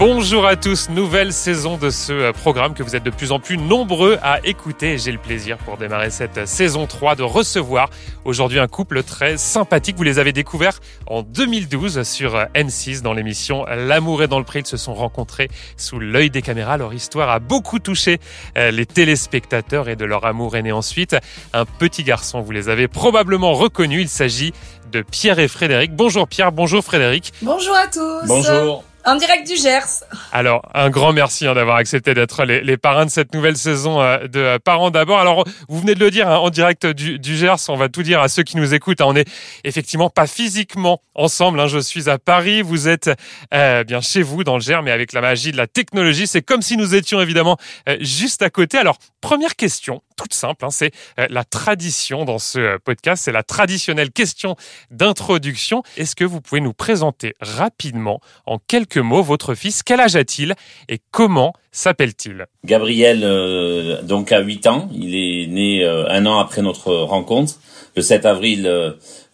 Bonjour 0.00 0.44
à 0.44 0.56
tous, 0.56 0.90
nouvelle 0.90 1.32
saison 1.32 1.76
de 1.76 1.88
ce 1.88 2.12
euh, 2.12 2.32
programme 2.32 2.74
que 2.74 2.82
vous 2.82 2.96
êtes 2.96 3.04
de 3.04 3.10
plus 3.10 3.30
en 3.30 3.38
plus 3.38 3.56
nombreux 3.56 4.18
à 4.22 4.44
écouter. 4.44 4.98
J'ai 4.98 5.12
le 5.12 5.18
plaisir 5.18 5.56
pour 5.58 5.76
démarrer 5.76 6.10
cette 6.10 6.48
saison 6.48 6.88
3 6.88 7.14
de 7.14 7.22
recevoir 7.22 7.90
aujourd'hui 8.24 8.58
un 8.58 8.66
couple 8.66 9.04
très 9.04 9.36
sympathique. 9.36 9.96
Vous 9.96 10.02
les 10.02 10.18
avez 10.18 10.32
découverts 10.32 10.80
en 11.06 11.22
2012 11.22 12.02
sur 12.02 12.34
euh, 12.34 12.44
N6 12.56 13.02
dans 13.02 13.12
l'émission 13.12 13.66
L'amour 13.66 14.24
est 14.24 14.28
dans 14.28 14.40
le 14.40 14.44
prix. 14.44 14.60
Ils 14.60 14.66
se 14.66 14.76
sont 14.76 14.94
rencontrés 14.94 15.48
sous 15.76 16.00
l'œil 16.00 16.28
des 16.28 16.42
caméras. 16.42 16.76
Leur 16.76 16.92
histoire 16.92 17.30
a 17.30 17.38
beaucoup 17.38 17.78
touché 17.78 18.18
euh, 18.58 18.72
les 18.72 18.86
téléspectateurs 18.86 19.88
et 19.88 19.94
de 19.94 20.04
leur 20.04 20.26
amour 20.26 20.56
est 20.56 20.62
né 20.62 20.72
ensuite 20.72 21.14
un 21.52 21.66
petit 21.66 22.02
garçon. 22.02 22.40
Vous 22.40 22.50
les 22.52 22.68
avez 22.68 22.88
probablement 22.88 23.54
reconnus. 23.54 24.02
Il 24.02 24.08
s'agit 24.08 24.54
de 24.90 25.02
Pierre 25.02 25.38
et 25.38 25.46
Frédéric. 25.46 25.94
Bonjour 25.94 26.26
Pierre, 26.26 26.50
bonjour 26.50 26.82
Frédéric. 26.82 27.32
Bonjour 27.42 27.76
à 27.76 27.86
tous. 27.86 28.26
Bonjour. 28.26 28.84
En 29.06 29.16
direct 29.16 29.46
du 29.46 29.56
Gers. 29.56 30.02
Alors, 30.32 30.62
un 30.72 30.88
grand 30.88 31.12
merci 31.12 31.46
hein, 31.46 31.54
d'avoir 31.54 31.76
accepté 31.76 32.14
d'être 32.14 32.44
les, 32.44 32.62
les, 32.62 32.78
parrains 32.78 33.04
de 33.04 33.10
cette 33.10 33.34
nouvelle 33.34 33.56
saison 33.56 34.00
euh, 34.00 34.26
de 34.28 34.40
euh, 34.40 34.58
Parents 34.58 34.90
d'abord. 34.90 35.18
Alors, 35.18 35.44
vous 35.68 35.80
venez 35.80 35.94
de 35.94 36.00
le 36.00 36.10
dire 36.10 36.26
hein, 36.28 36.38
en 36.38 36.48
direct 36.48 36.86
du, 36.86 37.18
du, 37.18 37.36
Gers, 37.36 37.68
on 37.68 37.76
va 37.76 37.90
tout 37.90 38.02
dire 38.02 38.22
à 38.22 38.28
ceux 38.28 38.42
qui 38.42 38.56
nous 38.56 38.72
écoutent. 38.72 39.02
Hein, 39.02 39.06
on 39.08 39.16
est 39.16 39.28
effectivement 39.62 40.08
pas 40.08 40.26
physiquement 40.26 41.02
ensemble. 41.14 41.60
Hein. 41.60 41.66
je 41.66 41.78
suis 41.78 42.08
à 42.08 42.18
Paris, 42.18 42.62
vous 42.62 42.88
êtes 42.88 43.10
euh, 43.52 43.84
bien 43.84 44.00
chez 44.00 44.22
vous 44.22 44.42
dans 44.42 44.54
le 44.54 44.62
Gers, 44.62 44.82
mais 44.82 44.90
avec 44.90 45.12
la 45.12 45.20
magie 45.20 45.52
de 45.52 45.58
la 45.58 45.66
technologie, 45.66 46.26
c'est 46.26 46.42
comme 46.42 46.62
si 46.62 46.76
nous 46.76 46.94
étions 46.94 47.20
évidemment 47.20 47.58
euh, 47.88 47.96
juste 48.00 48.40
à 48.40 48.48
côté. 48.48 48.78
Alors, 48.78 48.96
première 49.20 49.56
question, 49.56 50.02
toute 50.16 50.34
simple, 50.34 50.64
hein, 50.64 50.70
c'est 50.70 50.92
euh, 51.18 51.26
la 51.30 51.44
tradition 51.44 52.24
dans 52.24 52.38
ce 52.38 52.78
podcast, 52.78 53.24
c'est 53.24 53.32
la 53.32 53.42
traditionnelle 53.42 54.10
question 54.10 54.56
d'introduction. 54.90 55.82
Est-ce 55.96 56.16
que 56.16 56.24
vous 56.24 56.40
pouvez 56.40 56.60
nous 56.60 56.72
présenter 56.72 57.34
rapidement, 57.40 58.20
en 58.46 58.58
quelques 58.58 58.98
mots, 58.98 59.22
votre 59.22 59.54
fils? 59.54 59.82
Quel 59.82 60.00
âge 60.00 60.16
a-t-il 60.16 60.54
et 60.88 61.00
comment 61.10 61.52
s'appelle-t-il? 61.74 62.46
Gabriel, 62.64 63.20
euh, 63.24 64.00
donc 64.02 64.32
à 64.32 64.40
8 64.40 64.66
ans, 64.68 64.88
il 64.94 65.14
est 65.14 65.46
né 65.48 65.84
euh, 65.84 66.08
un 66.08 66.24
an 66.24 66.38
après 66.38 66.62
notre 66.62 66.94
rencontre, 66.94 67.54
le 67.96 68.02
7 68.02 68.24
avril 68.24 68.66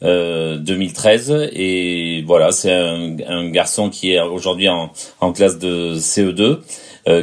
euh, 0.03 0.57
2013, 0.59 1.51
et 1.53 2.25
voilà, 2.27 2.51
c'est 2.51 2.73
un, 2.73 3.17
un, 3.29 3.51
garçon 3.51 3.91
qui 3.91 4.13
est 4.13 4.21
aujourd'hui 4.21 4.69
en, 4.69 4.91
en 5.21 5.33
classe 5.33 5.59
de 5.59 5.95
CE2, 5.97 6.61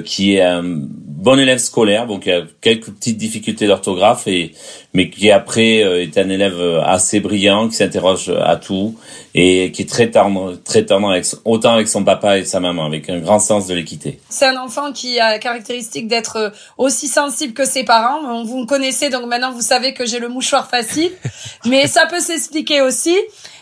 qui 0.04 0.36
est 0.36 0.42
un 0.42 0.82
bon 1.18 1.40
élève 1.40 1.58
scolaire, 1.58 2.06
donc 2.06 2.28
il 2.28 2.32
a 2.32 2.42
quelques 2.62 2.92
petites 2.92 3.18
difficultés 3.18 3.66
d'orthographe, 3.66 4.28
et 4.28 4.54
mais 4.94 5.10
qui 5.10 5.32
après 5.32 5.80
est 6.04 6.18
un 6.18 6.30
élève 6.30 6.62
assez 6.86 7.20
brillant, 7.20 7.68
qui 7.68 7.76
s'interroge 7.76 8.32
à 8.44 8.56
tout 8.56 8.96
et 9.34 9.72
qui 9.72 9.82
est 9.82 9.90
très 9.90 10.12
tendre, 10.12 10.56
très 10.64 10.86
tendre 10.86 11.10
avec, 11.10 11.26
autant 11.44 11.74
avec 11.74 11.88
son 11.88 12.04
papa 12.04 12.38
et 12.38 12.46
sa 12.46 12.60
maman, 12.60 12.86
avec 12.86 13.10
un 13.10 13.18
grand 13.18 13.40
sens 13.40 13.66
de 13.68 13.74
l'équité. 13.74 14.20
C'est 14.30 14.46
un 14.46 14.58
enfant 14.58 14.94
qui 14.94 15.20
a 15.20 15.32
la 15.32 15.40
caractéristique 15.40 16.08
d'être 16.08 16.54
aussi 16.78 17.08
sensible 17.08 17.54
que 17.54 17.66
ses 17.66 17.84
parents. 17.84 18.44
Vous 18.44 18.60
me 18.60 18.66
connaissez, 18.66 19.10
donc 19.10 19.26
maintenant 19.26 19.52
vous 19.52 19.62
savez 19.62 19.96
que 19.96 20.06
j'ai 20.06 20.20
le 20.20 20.30
mouchoir 20.30 20.70
facile, 20.70 21.12
mais 21.66 21.88
ça 21.88 22.06
peut 22.06 22.20
s'expliquer 22.20 22.82
aussi. 22.82 23.16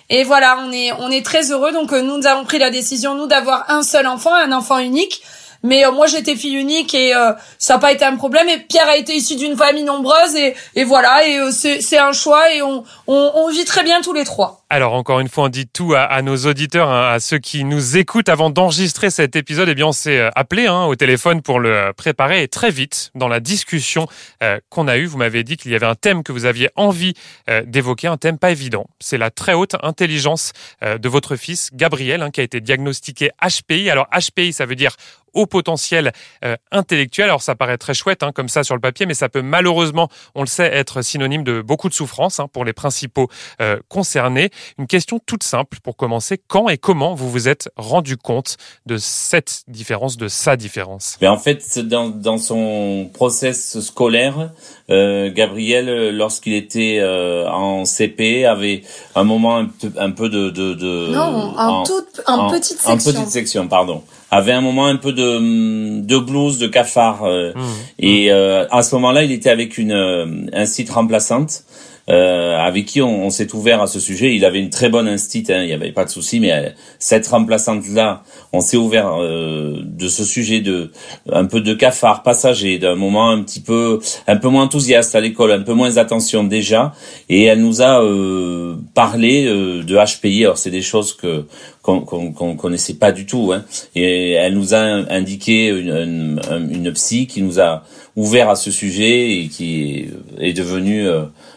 Et 0.10 0.24
voilà, 0.24 0.60
on 0.66 0.72
est 0.72 0.92
on 1.00 1.10
est 1.10 1.26
très 1.26 1.52
heureux. 1.52 1.72
Donc 1.72 1.92
nous, 1.94 2.18
nous 2.18 2.28
avons 2.28 2.44
pris 2.44 2.60
la 2.60 2.70
décision 2.70 3.16
nous 3.16 3.28
d'avoir 3.28 3.70
un 3.70 3.82
seul 3.82 4.08
enfant, 4.08 4.34
un 4.34 4.52
enfant 4.52 4.78
unique. 4.80 5.22
Mais 5.66 5.84
euh, 5.84 5.92
moi 5.92 6.06
j'étais 6.06 6.36
fille 6.36 6.56
unique 6.56 6.94
et 6.94 7.14
euh, 7.16 7.34
ça 7.58 7.74
n'a 7.74 7.80
pas 7.80 7.92
été 7.92 8.06
un 8.06 8.16
problème. 8.16 8.48
Et 8.48 8.60
Pierre 8.60 8.88
a 8.88 8.96
été 8.96 9.16
issu 9.16 9.36
d'une 9.36 9.58
famille 9.58 9.84
nombreuse 9.84 10.36
et, 10.36 10.56
et 10.76 10.84
voilà 10.84 11.28
et 11.28 11.40
euh, 11.40 11.52
c'est 11.52 11.98
un 11.98 12.14
choix 12.14 12.54
et 12.54 12.62
on, 12.62 12.84
on, 13.08 13.32
on, 13.36 13.50
vit 13.50 13.66
très 13.66 13.84
bien 13.84 14.02
tous 14.02 14.14
les 14.14 14.24
trois. 14.24 14.64
Alors 14.72 14.94
encore 14.94 15.20
une 15.20 15.30
fois 15.30 15.44
on 15.44 15.50
dit 15.50 15.68
tout 15.68 15.94
à, 15.94 16.02
à 16.02 16.24
nos 16.24 16.38
auditeurs, 16.48 16.90
hein, 16.90 17.12
à 17.12 17.20
ceux 17.20 17.38
qui 17.38 17.64
nous 17.64 17.98
écoutent 17.98 18.30
avant 18.30 18.50
d'enregistrer 18.50 19.12
cet 19.12 19.36
épisode. 19.36 19.70
Eh 19.70 19.76
bien 19.76 19.86
on 19.86 19.92
s'est 19.92 20.28
appelé 20.36 20.66
hein, 20.66 20.86
au 20.86 20.96
téléphone 20.96 21.44
pour 21.44 21.60
le 21.60 21.94
préparer 21.96 22.42
et 22.42 22.48
très 22.48 22.72
vite 22.72 23.12
dans 23.14 23.28
la 23.28 23.40
discussion 23.40 24.08
euh, 24.42 24.60
qu'on 24.70 24.88
a 24.88 24.98
eue, 24.98 25.06
vous 25.06 25.20
m'avez 25.20 25.44
dit 25.44 25.56
qu'il 25.56 25.72
y 25.72 25.76
avait 25.76 25.86
un 25.86 25.94
thème 25.94 26.24
que 26.24 26.32
vous 26.32 26.46
aviez 26.46 26.70
envie 26.76 27.14
euh, 27.48 27.62
d'évoquer, 27.64 28.08
un 28.08 28.18
thème 28.18 28.40
pas 28.40 28.50
évident. 28.50 28.88
C'est 29.00 29.20
la 29.20 29.30
très 29.30 29.54
haute 29.54 29.76
intelligence 29.84 30.52
euh, 30.82 30.98
de 30.98 31.10
votre 31.10 31.36
fils 31.36 31.70
Gabriel 31.72 32.24
hein, 32.24 32.32
qui 32.32 32.42
a 32.42 32.44
été 32.44 32.60
diagnostiqué 32.60 33.30
HPI. 33.44 33.92
Alors 33.92 34.08
HPI 34.12 34.52
ça 34.52 34.66
veut 34.66 34.76
dire 34.76 34.96
haut 35.36 35.46
potentiel 35.46 36.12
euh, 36.44 36.56
intellectuel. 36.72 37.26
Alors 37.26 37.42
ça 37.42 37.56
paraît 37.56 37.78
très 37.78 37.94
chouette 37.94 38.24
hein, 38.24 38.32
comme 38.34 38.50
ça 38.50 38.64
sur 38.64 38.74
le 38.74 38.82
papier, 38.82 39.06
mais 39.06 39.14
ça 39.14 39.30
peut 39.30 39.44
malheureusement, 39.44 40.10
on 40.34 40.42
le 40.42 40.48
sait, 40.48 40.74
être 40.74 41.02
synonyme 41.02 41.44
de 41.44 41.62
beaucoup 41.62 41.90
de 41.90 41.94
souffrance 41.94 42.40
hein, 42.40 42.48
pour 42.52 42.66
les 42.66 42.74
principaux 42.74 43.30
euh, 43.62 43.80
concernés. 43.90 44.50
Une 44.78 44.88
question 44.88 45.20
toute 45.26 45.44
simple 45.44 45.78
pour 45.84 45.96
commencer. 45.96 46.40
Quand 46.48 46.70
et 46.70 46.78
comment 46.78 47.16
vous 47.16 47.30
vous 47.30 47.48
êtes 47.48 47.70
rendu 47.76 48.18
compte 48.18 48.58
de 48.86 48.98
cette 48.98 49.64
différence, 49.68 50.18
de 50.18 50.28
sa 50.28 50.56
différence? 50.56 51.18
Mais 51.22 51.28
En 51.28 51.38
fait, 51.38 51.80
dans, 51.80 52.10
dans 52.10 52.38
son 52.38 53.10
process 53.14 53.80
scolaire, 53.80 54.52
euh, 54.90 55.32
Gabriel, 55.34 56.16
lorsqu'il 56.16 56.54
était 56.54 57.00
euh, 57.00 57.48
en 57.50 57.86
CP, 57.86 58.46
avait 58.46 58.84
un 59.16 59.24
moment 59.24 59.58
un 59.58 59.66
peu, 59.66 59.92
un 59.98 60.12
peu 60.12 60.30
de, 60.30 60.50
de, 60.50 60.74
de 60.74 61.12
non, 61.12 61.22
en, 61.22 61.58
en, 61.58 61.84
toute, 61.84 62.22
en, 62.28 62.48
en 62.48 62.50
petite 62.50 62.80
section. 62.80 62.92
En 62.92 62.98
petite 62.98 63.30
section, 63.30 63.68
pardon 63.68 64.04
avait 64.32 64.52
un 64.52 64.62
moment 64.62 64.88
un 64.88 64.98
peu 64.98 65.14
de 65.14 66.02
de 66.02 66.18
blues, 66.18 66.58
de 66.58 66.68
cafard. 66.68 67.24
Euh, 67.24 67.54
mmh. 67.54 67.62
Et 68.00 68.32
euh, 68.32 68.66
à 68.70 68.82
ce 68.82 68.96
moment-là, 68.96 69.24
il 69.24 69.32
était 69.32 69.50
avec 69.50 69.78
une 69.78 70.50
un 70.54 70.66
site 70.66 70.90
remplaçante. 70.90 71.64
Euh, 72.08 72.56
avec 72.56 72.86
qui 72.86 73.02
on, 73.02 73.26
on 73.26 73.30
s'est 73.32 73.56
ouvert 73.56 73.82
à 73.82 73.88
ce 73.88 74.00
sujet. 74.00 74.36
Il 74.36 74.46
avait 74.46 74.60
une 74.60 74.70
très 74.70 74.90
bonne 74.90 75.08
instit, 75.08 75.44
hein, 75.50 75.62
il 75.64 75.68
n'y 75.68 75.74
avait 75.74 75.92
pas 75.92 76.06
de 76.06 76.12
souci, 76.12 76.40
mais 76.40 76.52
euh, 76.52 76.70
cette 77.00 77.26
remplaçante-là, 77.26 78.22
on 78.54 78.62
s'est 78.62 78.78
ouvert 78.78 79.20
euh, 79.20 79.82
de 79.84 80.08
ce 80.08 80.24
sujet 80.24 80.62
de 80.62 80.92
un 81.32 81.46
peu 81.46 81.62
de 81.62 81.74
cafard 81.74 82.22
passager, 82.22 82.78
d'un 82.78 82.94
moment 82.94 83.32
un 83.32 83.42
petit 83.42 83.60
peu 83.60 84.00
un 84.28 84.36
peu 84.36 84.50
moins 84.50 84.66
enthousiaste 84.66 85.16
à 85.16 85.20
l'école, 85.20 85.52
un 85.52 85.62
peu 85.62 85.74
moins 85.74 85.98
attention 85.98 86.44
déjà, 86.44 86.94
et 87.28 87.46
elle 87.46 87.62
nous 87.62 87.82
a 87.82 88.04
euh, 88.04 88.76
parlé 88.94 89.46
de 89.46 89.96
HPI. 89.96 90.44
Alors 90.44 90.60
c'est 90.60 90.70
des 90.70 90.84
choses 90.84 91.14
que 91.14 91.46
qu'on 91.82 92.02
qu'on 92.02 92.56
connaissait 92.56 92.96
pas 92.96 93.12
du 93.12 93.26
tout, 93.26 93.52
hein, 93.52 93.66
et 93.96 94.34
elle 94.34 94.54
nous 94.54 94.76
a 94.76 94.78
indiqué 94.78 95.70
une, 95.70 96.40
une, 96.70 96.92
psy 96.94 97.26
qui 97.26 97.42
nous 97.42 97.60
a 97.60 97.84
ouvert 98.16 98.50
à 98.50 98.56
ce 98.56 98.70
sujet 98.70 99.40
et 99.40 99.48
qui 99.48 100.08
est 100.40 100.54
devenu 100.54 101.08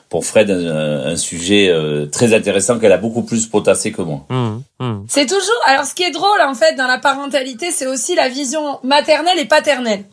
pour 0.09 0.25
Fred 0.25 0.51
un, 0.51 1.07
un 1.07 1.17
sujet 1.17 1.69
euh, 1.69 2.07
très 2.07 2.35
intéressant 2.35 2.79
qu'elle 2.79 2.93
a 2.93 2.99
beaucoup 2.99 3.23
plus 3.23 3.47
potassé 3.47 3.93
que 3.93 4.03
moi. 4.03 4.25
Mmh, 4.31 4.61
mmh. 4.81 5.05
C'est 5.09 5.27
toujours 5.27 5.63
alors 5.67 5.85
ce 5.85 5.95
qui 5.95 6.03
est 6.03 6.11
drôle 6.11 6.41
en 6.41 6.55
fait 6.55 6.75
dans 6.77 6.87
la 6.87 6.99
parentalité, 6.99 7.71
c'est 7.71 7.87
aussi 7.87 8.15
la 8.15 8.29
vision 8.29 8.79
maternelle 8.83 9.39
et 9.39 9.45
paternelle. 9.45 10.05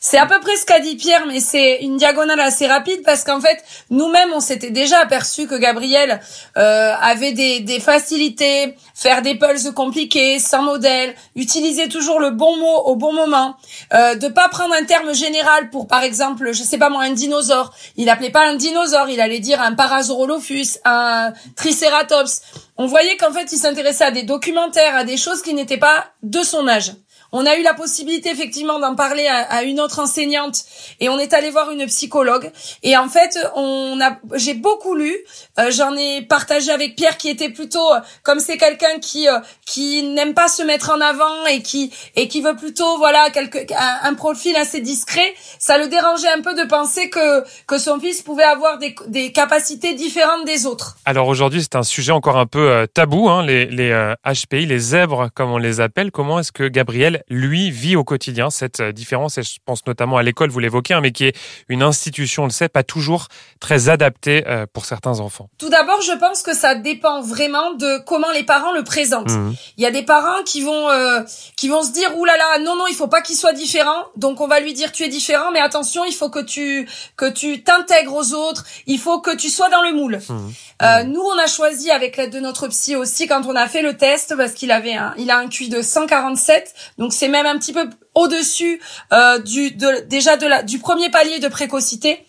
C'est 0.00 0.18
à 0.18 0.26
peu 0.26 0.38
près 0.40 0.56
ce 0.56 0.64
qu'a 0.64 0.80
dit 0.80 0.96
Pierre, 0.96 1.26
mais 1.26 1.40
c'est 1.40 1.78
une 1.80 1.96
diagonale 1.96 2.40
assez 2.40 2.66
rapide 2.66 3.02
parce 3.04 3.24
qu'en 3.24 3.40
fait, 3.40 3.64
nous-mêmes, 3.90 4.30
on 4.34 4.40
s'était 4.40 4.70
déjà 4.70 5.00
aperçu 5.00 5.46
que 5.46 5.56
Gabriel 5.56 6.20
euh, 6.56 6.94
avait 7.00 7.32
des, 7.32 7.60
des, 7.60 7.80
facilités, 7.80 8.76
faire 8.94 9.22
des 9.22 9.34
pulses 9.36 9.70
compliqués, 9.72 10.38
sans 10.38 10.62
modèle, 10.62 11.14
utiliser 11.34 11.88
toujours 11.88 12.20
le 12.20 12.30
bon 12.30 12.56
mot 12.56 12.82
au 12.84 12.96
bon 12.96 13.12
moment, 13.12 13.56
euh, 13.92 14.14
de 14.14 14.28
pas 14.28 14.48
prendre 14.48 14.74
un 14.74 14.84
terme 14.84 15.14
général 15.14 15.70
pour, 15.70 15.86
par 15.86 16.02
exemple, 16.02 16.52
je 16.52 16.62
sais 16.62 16.78
pas 16.78 16.90
moi, 16.90 17.02
un 17.02 17.12
dinosaure. 17.12 17.72
Il 17.96 18.08
appelait 18.08 18.30
pas 18.30 18.46
un 18.46 18.54
dinosaure, 18.54 19.08
il 19.08 19.20
allait 19.20 19.40
dire 19.40 19.60
un 19.60 19.74
Parasaurolophus, 19.74 20.78
un 20.84 21.32
Triceratops. 21.56 22.42
On 22.76 22.86
voyait 22.86 23.16
qu'en 23.16 23.32
fait, 23.32 23.52
il 23.52 23.58
s'intéressait 23.58 24.04
à 24.04 24.10
des 24.10 24.22
documentaires, 24.22 24.94
à 24.94 25.04
des 25.04 25.16
choses 25.16 25.42
qui 25.42 25.54
n'étaient 25.54 25.78
pas 25.78 26.06
de 26.22 26.42
son 26.42 26.68
âge. 26.68 26.92
On 27.30 27.44
a 27.44 27.56
eu 27.56 27.62
la 27.62 27.74
possibilité 27.74 28.30
effectivement 28.30 28.78
d'en 28.78 28.94
parler 28.94 29.26
à, 29.26 29.62
une 29.62 29.80
autre 29.80 29.98
enseignante 29.98 30.64
et 30.98 31.10
on 31.10 31.18
est 31.18 31.34
allé 31.34 31.50
voir 31.50 31.70
une 31.70 31.84
psychologue 31.86 32.50
et 32.82 32.96
en 32.96 33.08
fait 33.08 33.38
on 33.54 34.00
a 34.00 34.18
j'ai 34.34 34.54
beaucoup 34.54 34.94
lu 34.94 35.14
euh, 35.58 35.70
j'en 35.70 35.94
ai 35.96 36.22
partagé 36.22 36.70
avec 36.70 36.96
Pierre 36.96 37.18
qui 37.18 37.28
était 37.28 37.50
plutôt 37.50 37.92
euh, 37.92 38.00
comme 38.22 38.40
c'est 38.40 38.56
quelqu'un 38.56 38.98
qui 39.00 39.28
euh, 39.28 39.40
qui 39.66 40.04
n'aime 40.04 40.32
pas 40.32 40.48
se 40.48 40.62
mettre 40.62 40.90
en 40.90 41.00
avant 41.00 41.46
et 41.50 41.60
qui 41.60 41.92
et 42.16 42.28
qui 42.28 42.40
veut 42.40 42.56
plutôt 42.56 42.96
voilà 42.96 43.28
quelque 43.30 43.58
un, 43.74 44.10
un, 44.10 44.14
profil 44.14 44.56
assez 44.56 44.80
discret 44.80 45.34
ça 45.58 45.76
le 45.76 45.88
dérangeait 45.88 46.32
un 46.32 46.40
peu 46.40 46.54
de 46.54 46.66
penser 46.66 47.10
que 47.10 47.44
que 47.66 47.78
son 47.78 48.00
fils 48.00 48.22
pouvait 48.22 48.44
avoir 48.44 48.78
des, 48.78 48.94
des 49.08 49.32
capacités 49.32 49.94
différentes 49.94 50.46
des 50.46 50.64
autres. 50.64 50.96
Alors 51.04 51.28
aujourd'hui 51.28 51.60
c'est 51.60 51.76
un 51.76 51.82
sujet 51.82 52.12
encore 52.12 52.38
un 52.38 52.46
peu 52.46 52.86
tabou 52.94 53.28
hein, 53.28 53.44
les 53.44 53.66
les 53.66 53.90
HPI 54.24 54.64
les 54.64 54.78
zèbres 54.78 55.28
comme 55.34 55.50
on 55.50 55.58
les 55.58 55.80
appelle 55.80 56.10
comment 56.10 56.38
est-ce 56.38 56.52
que 56.52 56.68
Gabriel 56.68 57.17
Lui, 57.28 57.70
vit 57.70 57.96
au 57.96 58.04
quotidien 58.04 58.50
cette 58.50 58.82
différence, 58.82 59.38
et 59.38 59.42
je 59.42 59.58
pense 59.64 59.86
notamment 59.86 60.16
à 60.16 60.22
l'école, 60.22 60.50
vous 60.50 60.58
l'évoquez, 60.58 60.94
hein, 60.94 61.00
mais 61.00 61.12
qui 61.12 61.24
est 61.24 61.36
une 61.68 61.82
institution, 61.82 62.44
on 62.44 62.46
le 62.46 62.52
sait, 62.52 62.68
pas 62.68 62.82
toujours 62.82 63.28
très 63.60 63.88
adaptée 63.88 64.44
pour 64.72 64.84
certains 64.84 65.20
enfants. 65.20 65.48
Tout 65.58 65.68
d'abord, 65.68 66.00
je 66.02 66.12
pense 66.12 66.42
que 66.42 66.54
ça 66.54 66.74
dépend 66.74 67.20
vraiment 67.22 67.74
de 67.74 67.98
comment 68.04 68.30
les 68.32 68.44
parents 68.44 68.72
le 68.72 68.84
présentent. 68.84 69.30
Mmh. 69.30 69.54
Il 69.76 69.82
y 69.82 69.86
a 69.86 69.90
des 69.90 70.02
parents 70.02 70.42
qui 70.44 70.62
vont 70.62 70.88
qui 71.56 71.68
vont 71.68 71.82
se 71.82 71.92
dire 71.92 72.16
oulala, 72.16 72.38
là 72.38 72.58
là, 72.58 72.64
non 72.64 72.76
non, 72.76 72.86
il 72.88 72.94
faut 72.94 73.08
pas 73.08 73.22
qu'il 73.22 73.36
soit 73.36 73.52
différent, 73.52 74.04
donc 74.16 74.40
on 74.40 74.46
va 74.46 74.60
lui 74.60 74.72
dire 74.72 74.92
tu 74.92 75.02
es 75.02 75.08
différent, 75.08 75.50
mais 75.52 75.60
attention, 75.60 76.04
il 76.04 76.12
faut 76.12 76.30
que 76.30 76.42
tu 76.42 76.88
que 77.16 77.28
tu 77.28 77.62
t'intègres 77.62 78.14
aux 78.14 78.32
autres, 78.34 78.64
il 78.86 78.98
faut 78.98 79.20
que 79.20 79.34
tu 79.34 79.48
sois 79.48 79.68
dans 79.68 79.82
le 79.82 79.92
moule. 79.92 80.20
Mmh. 80.28 80.50
Euh, 80.82 81.02
nous, 81.04 81.20
on 81.20 81.38
a 81.38 81.46
choisi 81.46 81.90
avec 81.90 82.16
l'aide 82.16 82.32
de 82.32 82.40
notre 82.40 82.68
psy 82.68 82.94
aussi 82.94 83.26
quand 83.26 83.46
on 83.46 83.56
a 83.56 83.66
fait 83.66 83.82
le 83.82 83.96
test 83.96 84.36
parce 84.36 84.52
qu'il 84.52 84.70
avait 84.70 84.94
un, 84.94 85.12
il 85.18 85.30
a 85.30 85.38
un 85.38 85.48
QI 85.48 85.68
de 85.68 85.82
147, 85.82 86.72
donc 86.98 87.07
c'est 87.12 87.28
même 87.28 87.46
un 87.46 87.58
petit 87.58 87.72
peu 87.72 87.88
au-dessus 88.14 88.80
euh, 89.12 89.38
du 89.38 89.70
de, 89.72 90.04
déjà 90.08 90.36
de 90.36 90.46
la 90.46 90.62
du 90.62 90.78
premier 90.78 91.10
palier 91.10 91.38
de 91.38 91.48
précocité. 91.48 92.24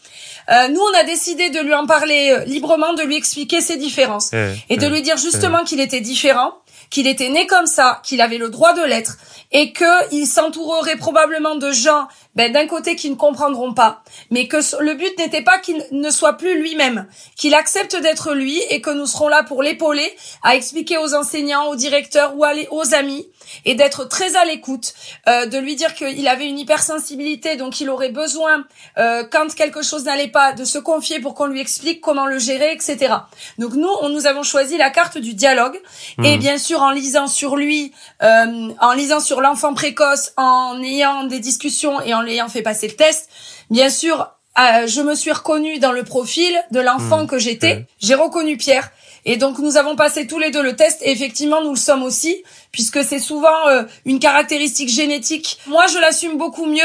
Euh, 0.50 0.68
nous, 0.70 0.82
on 0.82 0.98
a 0.98 1.04
décidé 1.04 1.50
de 1.50 1.60
lui 1.60 1.74
en 1.74 1.86
parler 1.86 2.32
euh, 2.32 2.44
librement, 2.46 2.94
de 2.94 3.04
lui 3.04 3.16
expliquer 3.16 3.62
ses 3.62 3.78
différences 3.78 4.32
eh, 4.34 4.54
et 4.70 4.78
de 4.78 4.86
eh, 4.86 4.90
lui 4.90 5.02
dire 5.02 5.18
justement 5.18 5.60
eh. 5.62 5.66
qu'il 5.66 5.80
était 5.80 6.02
différent, 6.02 6.54
qu'il 6.90 7.06
était 7.06 7.30
né 7.30 7.46
comme 7.46 7.68
ça, 7.68 8.02
qu'il 8.04 8.20
avait 8.20 8.40
le 8.40 8.50
droit 8.50 8.74
de 8.74 8.82
l'être 8.82 9.18
et 9.52 9.74
qu'il 9.74 10.26
s'entourerait 10.26 10.96
probablement 10.96 11.56
de 11.56 11.72
gens 11.72 12.08
ben, 12.36 12.52
d'un 12.52 12.66
côté 12.66 12.96
qui 12.96 13.12
ne 13.12 13.16
comprendront 13.16 13.74
pas, 13.74 14.04
mais 14.32 14.48
que 14.48 14.58
le 14.82 14.94
but 14.96 15.18
n'était 15.20 15.44
pas 15.44 15.60
qu'il 15.60 15.84
ne 15.92 16.10
soit 16.10 16.34
plus 16.34 16.60
lui-même, 16.60 17.08
qu'il 17.36 17.54
accepte 17.54 17.96
d'être 18.02 18.34
lui 18.34 18.60
et 18.72 18.82
que 18.82 18.90
nous 18.90 19.06
serons 19.06 19.28
là 19.28 19.44
pour 19.44 19.62
l'épauler, 19.62 20.16
à 20.44 20.56
expliquer 20.56 20.98
aux 20.98 21.14
enseignants, 21.14 21.68
aux 21.68 21.76
directeurs 21.76 22.36
ou 22.36 22.46
aux 22.72 22.94
amis 22.96 23.28
et 23.66 23.76
d'être 23.76 24.06
très 24.06 24.36
à 24.36 24.46
l'écoute, 24.46 24.94
euh, 25.28 25.46
de 25.46 25.58
lui 25.58 25.76
dire 25.76 25.94
qu'il 25.94 26.28
avait 26.28 26.48
une 26.48 26.60
hypersensibilité, 26.60 27.56
donc 27.56 27.80
il 27.82 27.90
aurait 27.90 28.10
besoin, 28.10 28.66
euh, 28.98 29.24
quand 29.30 29.54
quelque 29.54 29.82
chose 29.82 30.06
n'allait 30.06 30.28
pas, 30.28 30.54
de 30.54 30.66
se 30.66 30.78
confier 30.78 31.20
pour 31.20 31.34
qu'on 31.34 31.48
lui 31.48 31.60
explique 31.60 32.02
comment 32.02 32.26
le 32.26 32.40
gérer, 32.40 32.72
etc. 32.74 33.14
Donc 33.58 33.74
nous, 33.74 33.90
on, 34.02 34.10
nous 34.10 34.28
avons 34.28 34.44
choisi 34.44 34.78
la 34.78 34.90
carte 34.90 35.18
du 35.18 35.34
dialogue 35.34 35.80
et 36.24 36.38
mmh. 36.38 36.40
bien 36.40 36.58
sûr 36.58 36.82
en 36.82 36.92
lisant 36.92 37.28
sur 37.28 37.56
lui, 37.56 37.94
euh, 38.24 38.70
en 38.80 38.94
lisant 38.94 39.20
sur 39.20 39.42
l'enfant 39.42 39.74
précoce, 39.74 40.32
en 40.38 40.82
ayant 40.82 41.24
des 41.26 41.40
discussions 41.40 42.02
et 42.02 42.14
en 42.14 42.22
l'ayant 42.22 42.50
fait 42.50 42.62
passer 42.62 42.88
le 42.88 42.96
test, 42.96 43.30
bien 43.70 43.90
sûr, 43.90 44.32
je 44.58 45.02
me 45.02 45.16
suis 45.16 45.32
reconnue 45.32 45.80
dans 45.80 45.94
le 45.94 46.04
profil 46.04 46.54
de 46.72 46.82
l'enfant 46.82 47.24
mmh. 47.24 47.28
que 47.28 47.40
j'étais. 47.40 47.86
J'ai 48.00 48.16
reconnu 48.16 48.58
Pierre. 48.58 48.92
Et 49.26 49.38
donc 49.38 49.60
nous 49.60 49.78
avons 49.78 49.96
passé 49.96 50.28
tous 50.28 50.40
les 50.40 50.52
deux 50.52 50.62
le 50.62 50.76
test 50.76 51.02
et 51.02 51.12
effectivement 51.12 51.64
nous 51.64 51.72
le 51.72 51.78
sommes 51.78 52.04
aussi 52.04 52.44
puisque 52.72 53.04
c'est 53.04 53.20
souvent 53.20 53.68
euh, 53.68 53.84
une 54.06 54.20
caractéristique 54.20 54.90
génétique. 54.90 55.60
Moi 55.68 55.86
je 55.88 56.00
l'assume 56.00 56.38
beaucoup 56.38 56.66
mieux. 56.66 56.82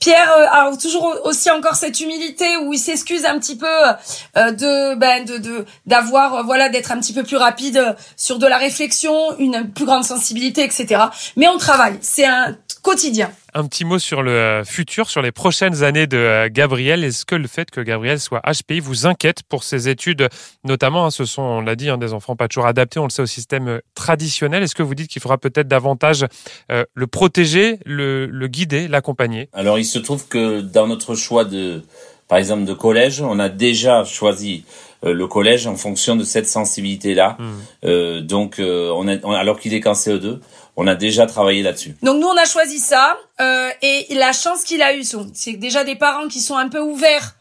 Pierre 0.00 0.32
euh, 0.32 0.70
a 0.70 0.76
toujours 0.76 1.16
aussi 1.24 1.50
encore 1.50 1.74
cette 1.74 2.00
humilité 2.00 2.56
où 2.56 2.72
il 2.72 2.78
s'excuse 2.78 3.24
un 3.24 3.38
petit 3.38 3.56
peu 3.56 3.66
euh, 3.66 4.52
de 4.52 4.94
ben 4.94 5.24
de 5.24 5.64
d'avoir 5.86 6.44
voilà 6.44 6.68
d'être 6.68 6.92
un 6.92 6.98
petit 6.98 7.12
peu 7.12 7.24
plus 7.24 7.36
rapide 7.36 7.96
sur 8.16 8.38
de 8.38 8.46
la 8.46 8.58
réflexion, 8.58 9.36
une 9.38 9.70
plus 9.70 9.84
grande 9.84 10.04
sensibilité 10.04 10.62
etc. 10.62 11.02
Mais 11.36 11.48
on 11.48 11.58
travaille, 11.58 11.98
c'est 12.00 12.26
un 12.26 12.56
quotidien. 12.82 13.30
Un 13.54 13.66
petit 13.66 13.84
mot 13.84 13.98
sur 13.98 14.22
le 14.22 14.30
euh, 14.30 14.64
futur, 14.64 15.08
sur 15.10 15.22
les 15.22 15.32
prochaines 15.32 15.82
années 15.82 16.06
de 16.06 16.16
euh, 16.16 16.48
Gabriel. 16.50 17.02
Est-ce 17.02 17.24
que 17.24 17.34
le 17.34 17.48
fait 17.48 17.70
que 17.70 17.80
Gabriel 17.80 18.20
soit 18.20 18.40
HPI 18.40 18.80
vous 18.80 19.06
inquiète 19.06 19.42
pour 19.48 19.64
ses 19.64 19.88
études, 19.88 20.28
notamment, 20.64 21.06
hein, 21.06 21.10
ce 21.10 21.24
sont, 21.24 21.42
on 21.42 21.60
l'a 21.60 21.76
dit, 21.76 21.88
hein, 21.88 21.98
des 21.98 22.12
enfants 22.12 22.36
pas 22.36 22.48
toujours 22.48 22.66
adaptés, 22.66 22.98
on 22.98 23.04
le 23.04 23.10
sait, 23.10 23.22
au 23.22 23.26
système 23.26 23.68
euh, 23.68 23.80
traditionnel. 23.94 24.62
Est-ce 24.62 24.74
que 24.74 24.82
vous 24.82 24.94
dites 24.94 25.08
qu'il 25.08 25.22
faudra 25.22 25.38
peut-être 25.38 25.68
davantage 25.68 26.26
le 26.68 27.06
protéger, 27.06 27.78
le, 27.84 28.46
guider, 28.46 28.88
l'accompagner? 28.88 29.48
Alors, 29.52 29.78
il 29.78 29.84
se 29.84 29.98
trouve 29.98 30.28
que 30.28 30.60
dans 30.60 30.86
notre 30.86 31.14
choix 31.14 31.44
de, 31.44 31.82
par 32.28 32.38
exemple, 32.38 32.64
de 32.64 32.72
collège, 32.72 33.20
on 33.20 33.38
a 33.38 33.48
déjà 33.48 34.04
choisi 34.04 34.64
le 35.02 35.26
collège 35.26 35.66
en 35.66 35.76
fonction 35.76 36.16
de 36.16 36.24
cette 36.24 36.46
sensibilité-là. 36.46 37.38
Mmh. 37.38 38.20
donc, 38.20 38.56
on, 38.60 39.32
alors 39.32 39.58
qu'il 39.58 39.74
est 39.74 39.80
qu'en 39.80 39.92
CE2, 39.92 40.38
on 40.80 40.86
a 40.86 40.94
déjà 40.94 41.26
travaillé 41.26 41.62
là-dessus. 41.64 41.96
Donc 42.02 42.20
nous, 42.20 42.28
on 42.28 42.36
a 42.36 42.44
choisi 42.44 42.78
ça. 42.78 43.18
Euh, 43.40 43.68
et 43.82 44.14
la 44.14 44.32
chance 44.32 44.62
qu'il 44.62 44.80
a 44.80 44.94
eue, 44.94 45.02
c'est 45.34 45.54
déjà 45.54 45.82
des 45.82 45.96
parents 45.96 46.28
qui 46.28 46.40
sont 46.40 46.56
un 46.56 46.68
peu 46.68 46.78
ouverts 46.78 47.34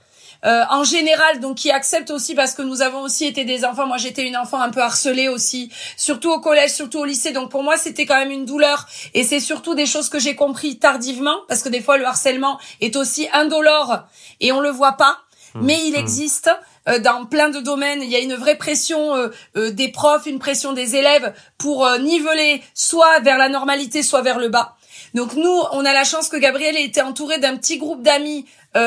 euh, 0.45 0.63
en 0.71 0.83
général, 0.83 1.39
donc 1.39 1.57
qui 1.57 1.69
acceptent 1.69 2.09
aussi 2.09 2.33
parce 2.33 2.55
que 2.55 2.63
nous 2.63 2.81
avons 2.81 3.01
aussi 3.01 3.25
été 3.25 3.45
des 3.45 3.63
enfants. 3.63 3.85
Moi, 3.85 3.97
j'étais 3.97 4.27
une 4.27 4.35
enfant 4.35 4.59
un 4.59 4.71
peu 4.71 4.81
harcelée 4.81 5.29
aussi, 5.29 5.71
surtout 5.97 6.31
au 6.31 6.39
collège, 6.39 6.71
surtout 6.71 6.97
au 6.97 7.05
lycée. 7.05 7.31
Donc 7.31 7.51
pour 7.51 7.61
moi, 7.61 7.77
c'était 7.77 8.07
quand 8.07 8.17
même 8.17 8.31
une 8.31 8.45
douleur. 8.45 8.87
Et 9.13 9.23
c'est 9.23 9.39
surtout 9.39 9.75
des 9.75 9.85
choses 9.85 10.09
que 10.09 10.17
j'ai 10.17 10.35
compris 10.35 10.79
tardivement, 10.79 11.37
parce 11.47 11.61
que 11.61 11.69
des 11.69 11.81
fois, 11.81 11.97
le 11.97 12.05
harcèlement 12.05 12.59
est 12.81 12.95
aussi 12.95 13.27
indolore 13.33 13.99
et 14.39 14.51
on 14.51 14.61
le 14.61 14.71
voit 14.71 14.93
pas, 14.93 15.19
mmh. 15.53 15.59
mais 15.61 15.79
il 15.85 15.93
mmh. 15.93 15.97
existe. 15.97 16.49
Euh, 16.87 16.99
dans 16.99 17.25
plein 17.25 17.49
de 17.49 17.59
domaines. 17.59 18.01
Il 18.01 18.09
y 18.09 18.15
a 18.15 18.19
une 18.19 18.35
vraie 18.35 18.57
pression 18.57 19.15
euh, 19.15 19.27
euh, 19.55 19.71
des 19.71 19.89
profs, 19.89 20.25
une 20.25 20.39
pression 20.39 20.73
des 20.73 20.95
élèves 20.95 21.33
pour 21.57 21.89
niveler 21.99 22.61
soit 22.73 23.19
vers 23.19 23.37
la 23.37 23.49
normalité, 23.49 24.03
soit 24.03 24.21
vers 24.21 24.39
le 24.39 24.49
bas. 24.49 24.75
Donc 25.13 25.33
nous, 25.33 25.61
on 25.71 25.85
a 25.85 25.93
la 25.93 26.03
chance 26.03 26.29
que 26.29 26.37
Gabriel 26.37 26.75
ait 26.75 26.83
été 26.83 27.01
entouré 27.01 27.39
d'un 27.39 27.57
petit 27.57 27.77
groupe 27.77 28.03
d'amis 28.03 28.45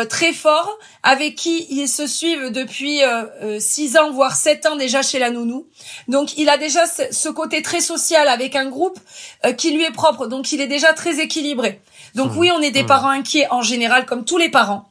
très 0.09 0.33
fort 0.33 0.79
avec 1.03 1.35
qui 1.35 1.67
ils 1.71 1.89
se 1.89 2.07
suivent 2.07 2.51
depuis 2.53 3.01
six 3.59 3.97
ans 3.97 4.11
voire 4.11 4.37
sept 4.37 4.67
ans 4.67 4.77
déjà 4.77 5.03
chez 5.03 5.19
la 5.19 5.31
nounou. 5.31 5.67
Donc 6.07 6.37
il 6.37 6.49
a 6.49 6.59
déjà 6.59 6.87
ce, 6.87 7.29
côté 7.29 7.63
très 7.63 7.81
social 7.81 8.29
avec 8.29 8.55
un 8.55 8.67
groupe 8.67 8.99
qui 9.57 9.73
lui 9.73 9.85
est 9.85 9.93
propre. 9.93 10.27
Donc 10.27 10.53
il 10.53 10.61
est 10.61 10.69
déjà 10.69 10.93
très 10.93 11.19
équilibré. 11.21 11.81
Donc 12.15 12.33
mmh. 12.33 12.39
oui, 12.39 12.51
on 12.57 12.61
est 12.61 12.71
des 12.71 12.83
mmh. 12.83 12.87
parents 12.87 13.11
inquiets 13.11 13.47
en 13.51 13.63
général 13.63 14.07
comme 14.07 14.25
tous 14.25 14.39
les 14.39 14.49
parents. 14.49 14.91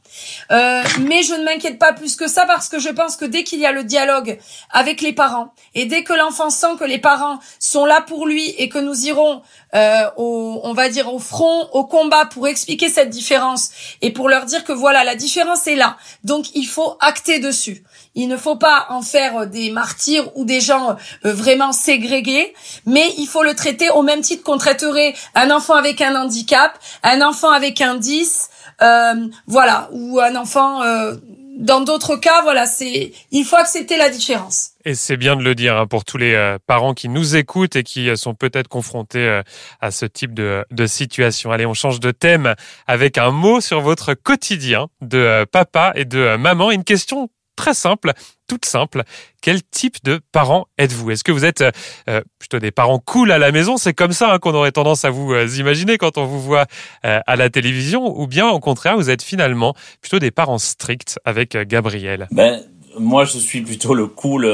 Euh, 0.51 0.83
mais 1.01 1.23
je 1.23 1.33
ne 1.33 1.43
m'inquiète 1.43 1.77
pas 1.77 1.93
plus 1.93 2.15
que 2.15 2.27
ça 2.27 2.45
parce 2.45 2.67
que 2.67 2.79
je 2.79 2.89
pense 2.89 3.15
que 3.15 3.25
dès 3.25 3.43
qu'il 3.43 3.59
y 3.59 3.65
a 3.65 3.71
le 3.71 3.83
dialogue 3.83 4.39
avec 4.71 5.01
les 5.01 5.13
parents 5.13 5.53
et 5.75 5.85
dès 5.85 6.03
que 6.03 6.13
l'enfant 6.13 6.49
sent 6.49 6.77
que 6.79 6.83
les 6.83 6.97
parents 6.97 7.39
sont 7.59 7.85
là 7.85 8.01
pour 8.01 8.25
lui 8.25 8.49
et 8.57 8.69
que 8.69 8.79
nous 8.79 9.05
irons, 9.05 9.41
euh, 9.75 10.09
au, 10.17 10.61
on 10.63 10.73
va 10.73 10.89
dire 10.89 11.13
au 11.13 11.19
front, 11.19 11.69
au 11.73 11.85
combat 11.85 12.25
pour 12.25 12.47
expliquer 12.47 12.89
cette 12.89 13.09
différence 13.09 13.69
et 14.01 14.11
pour 14.11 14.29
leur 14.29 14.45
dire 14.45 14.63
que 14.63 14.73
voilà 14.73 15.03
la 15.03 15.15
différence 15.15 15.67
est 15.67 15.75
là, 15.75 15.97
donc 16.23 16.47
il 16.55 16.65
faut 16.65 16.97
acter 16.99 17.39
dessus. 17.39 17.83
Il 18.15 18.27
ne 18.27 18.37
faut 18.37 18.55
pas 18.55 18.87
en 18.89 19.01
faire 19.01 19.47
des 19.47 19.71
martyrs 19.71 20.35
ou 20.35 20.45
des 20.45 20.61
gens 20.61 20.97
euh, 21.25 21.33
vraiment 21.33 21.71
ségrégés, 21.71 22.53
mais 22.85 23.13
il 23.17 23.27
faut 23.27 23.43
le 23.43 23.53
traiter 23.53 23.89
au 23.89 24.01
même 24.01 24.21
titre 24.21 24.43
qu'on 24.43 24.57
traiterait 24.57 25.13
un 25.35 25.51
enfant 25.51 25.75
avec 25.75 26.01
un 26.01 26.15
handicap, 26.15 26.77
un 27.03 27.21
enfant 27.21 27.51
avec 27.51 27.81
un 27.81 27.95
10, 27.95 28.49
euh, 28.81 29.27
voilà, 29.47 29.89
ou 29.91 30.19
un 30.19 30.35
enfant. 30.35 30.83
Euh, 30.83 31.15
dans 31.57 31.81
d'autres 31.81 32.15
cas, 32.15 32.41
voilà, 32.41 32.65
c'est 32.65 33.11
il 33.31 33.43
faut 33.43 33.57
accepter 33.57 33.97
la 33.97 34.09
différence. 34.09 34.69
Et 34.85 34.95
c'est 34.95 35.17
bien 35.17 35.35
de 35.35 35.43
le 35.43 35.55
dire 35.55 35.77
hein, 35.77 35.87
pour 35.87 36.05
tous 36.05 36.17
les 36.17 36.33
euh, 36.33 36.57
parents 36.65 36.93
qui 36.93 37.09
nous 37.09 37.35
écoutent 37.35 37.75
et 37.75 37.83
qui 37.83 38.15
sont 38.15 38.33
peut-être 38.33 38.69
confrontés 38.69 39.41
à 39.81 39.91
ce 39.91 40.05
type 40.05 40.33
de, 40.33 40.63
de, 40.71 40.85
situation. 40.85 41.51
Allez, 41.51 41.65
on 41.65 41.73
change 41.73 41.99
de 41.99 42.11
thème 42.11 42.55
avec 42.87 43.17
un 43.17 43.31
mot 43.31 43.59
sur 43.59 43.81
votre 43.81 44.13
quotidien 44.13 44.87
de 45.01 45.45
papa 45.51 45.91
et 45.95 46.05
de 46.05 46.37
maman. 46.37 46.71
Une 46.71 46.85
question 46.85 47.29
très 47.59 47.73
simple, 47.73 48.13
toute 48.47 48.63
simple. 48.63 49.03
Quel 49.41 49.61
type 49.61 50.01
de 50.05 50.21
parent 50.31 50.67
êtes-vous? 50.77 51.11
Est-ce 51.11 51.25
que 51.25 51.33
vous 51.33 51.43
êtes 51.43 51.61
euh, 51.61 52.21
plutôt 52.39 52.57
des 52.59 52.71
parents 52.71 52.99
cool 52.99 53.33
à 53.33 53.37
la 53.37 53.51
maison? 53.51 53.75
C'est 53.75 53.93
comme 53.93 54.13
ça 54.13 54.33
hein, 54.33 54.39
qu'on 54.39 54.53
aurait 54.53 54.71
tendance 54.71 55.03
à 55.03 55.09
vous 55.09 55.33
euh, 55.33 55.45
imaginer 55.57 55.97
quand 55.97 56.17
on 56.17 56.23
vous 56.23 56.39
voit 56.39 56.67
euh, 57.05 57.19
à 57.27 57.35
la 57.35 57.49
télévision, 57.49 58.17
ou 58.17 58.27
bien 58.27 58.47
au 58.47 58.61
contraire, 58.61 58.95
vous 58.95 59.09
êtes 59.09 59.21
finalement 59.21 59.75
plutôt 59.99 60.19
des 60.19 60.31
parents 60.31 60.57
stricts 60.57 61.19
avec 61.25 61.57
Gabriel? 61.67 62.29
Ben 62.31 62.61
moi, 62.97 63.25
je 63.25 63.37
suis 63.37 63.61
plutôt 63.61 63.93
le 63.93 64.07
cool 64.07 64.45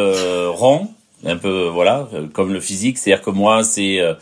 rond 0.48 0.90
un 1.26 1.38
peu 1.38 1.68
voilà 1.68 2.08
comme 2.34 2.54
le 2.54 2.60
physique. 2.60 2.98
C'est 2.98 3.12
à 3.12 3.16
dire 3.16 3.26
que 3.26 3.32
moi 3.32 3.64
c'est 3.64 4.00
euh, 4.00 4.14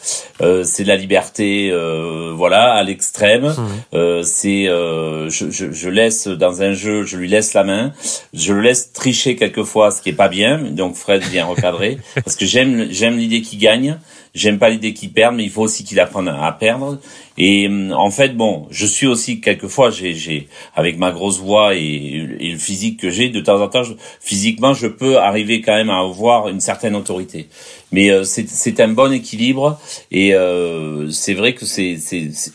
euh 0.42 0.64
c'est 0.64 0.84
la 0.84 0.96
liberté 0.96 1.70
euh, 1.72 2.32
voilà 2.36 2.74
à 2.74 2.84
l'extrême. 2.84 3.48
Mmh. 3.48 3.56
euh, 3.94 4.24
c'est 4.24 4.68
euh, 4.68 5.30
je, 5.30 5.52
je, 5.52 5.72
je, 5.72 5.90
laisse 5.90 6.28
dans 6.28 6.62
un 6.62 6.74
jeu 6.74 7.04
je 7.04 7.18
lui 7.18 7.28
laisse 7.28 7.54
la 7.54 7.64
main. 7.64 7.92
Je 8.34 8.54
le 8.54 8.62
laisse 8.62 8.94
tricher 8.94 9.36
quelquefois 9.36 9.92
ce 9.92 10.02
qui 10.02 10.10
est 10.10 10.14
pas 10.14 10.30
bien. 10.30 10.60
Donc 10.60 10.96
Fred 10.96 11.22
vient 11.24 11.46
recadrer. 11.46 11.98
Parce 12.16 12.36
que 12.36 12.46
j'aime 12.46 12.88
j'aime 12.90 13.18
l'idée 13.18 13.42
qu'il 13.42 13.60
gagne 13.60 13.98
J'aime 14.34 14.58
pas 14.58 14.70
l'idée 14.70 14.94
qu'il 14.96 15.14
perde, 15.14 15.36
mais 15.36 15.44
il 15.44 15.52
faut 15.52 15.62
aussi 15.62 15.84
qu'il 15.84 16.00
apprenne 16.00 16.28
à 16.28 16.52
perdre. 16.52 17.00
Et 17.38 17.68
hum, 17.68 17.92
en 17.92 18.10
fait, 18.10 18.36
bon, 18.36 18.68
je 18.72 18.88
suis 18.88 19.06
aussi 19.06 19.42
quelquefois, 19.42 19.92
j'ai, 19.92 20.16
j'ai 20.16 20.48
avec 20.76 20.98
ma 20.98 21.12
grosse 21.12 21.40
voix 21.40 21.76
et, 21.76 22.28
le 22.40 22.58
physique 22.58 23.00
que 23.00 23.12
j'ai, 23.12 23.30
de 23.30 23.42
temps 23.42 23.62
en 23.62 23.68
temps, 23.68 23.84
physiquement, 24.20 24.74
je 24.74 24.88
peux 24.88 25.18
arriver 25.18 25.62
quand 25.62 25.76
même 25.76 25.92
à 25.92 26.00
avoir 26.00 26.48
une 26.48 26.62
certaine 26.62 26.96
autorité. 26.96 27.48
Mais 27.94 28.10
euh, 28.10 28.24
c'est 28.26 28.80
un 28.82 28.90
bon 28.90 29.14
équilibre 29.14 29.80
et 30.12 30.34
euh, 30.34 31.10
c'est 31.12 31.36
vrai 31.36 31.54
que 31.54 31.66
c'est 31.66 31.98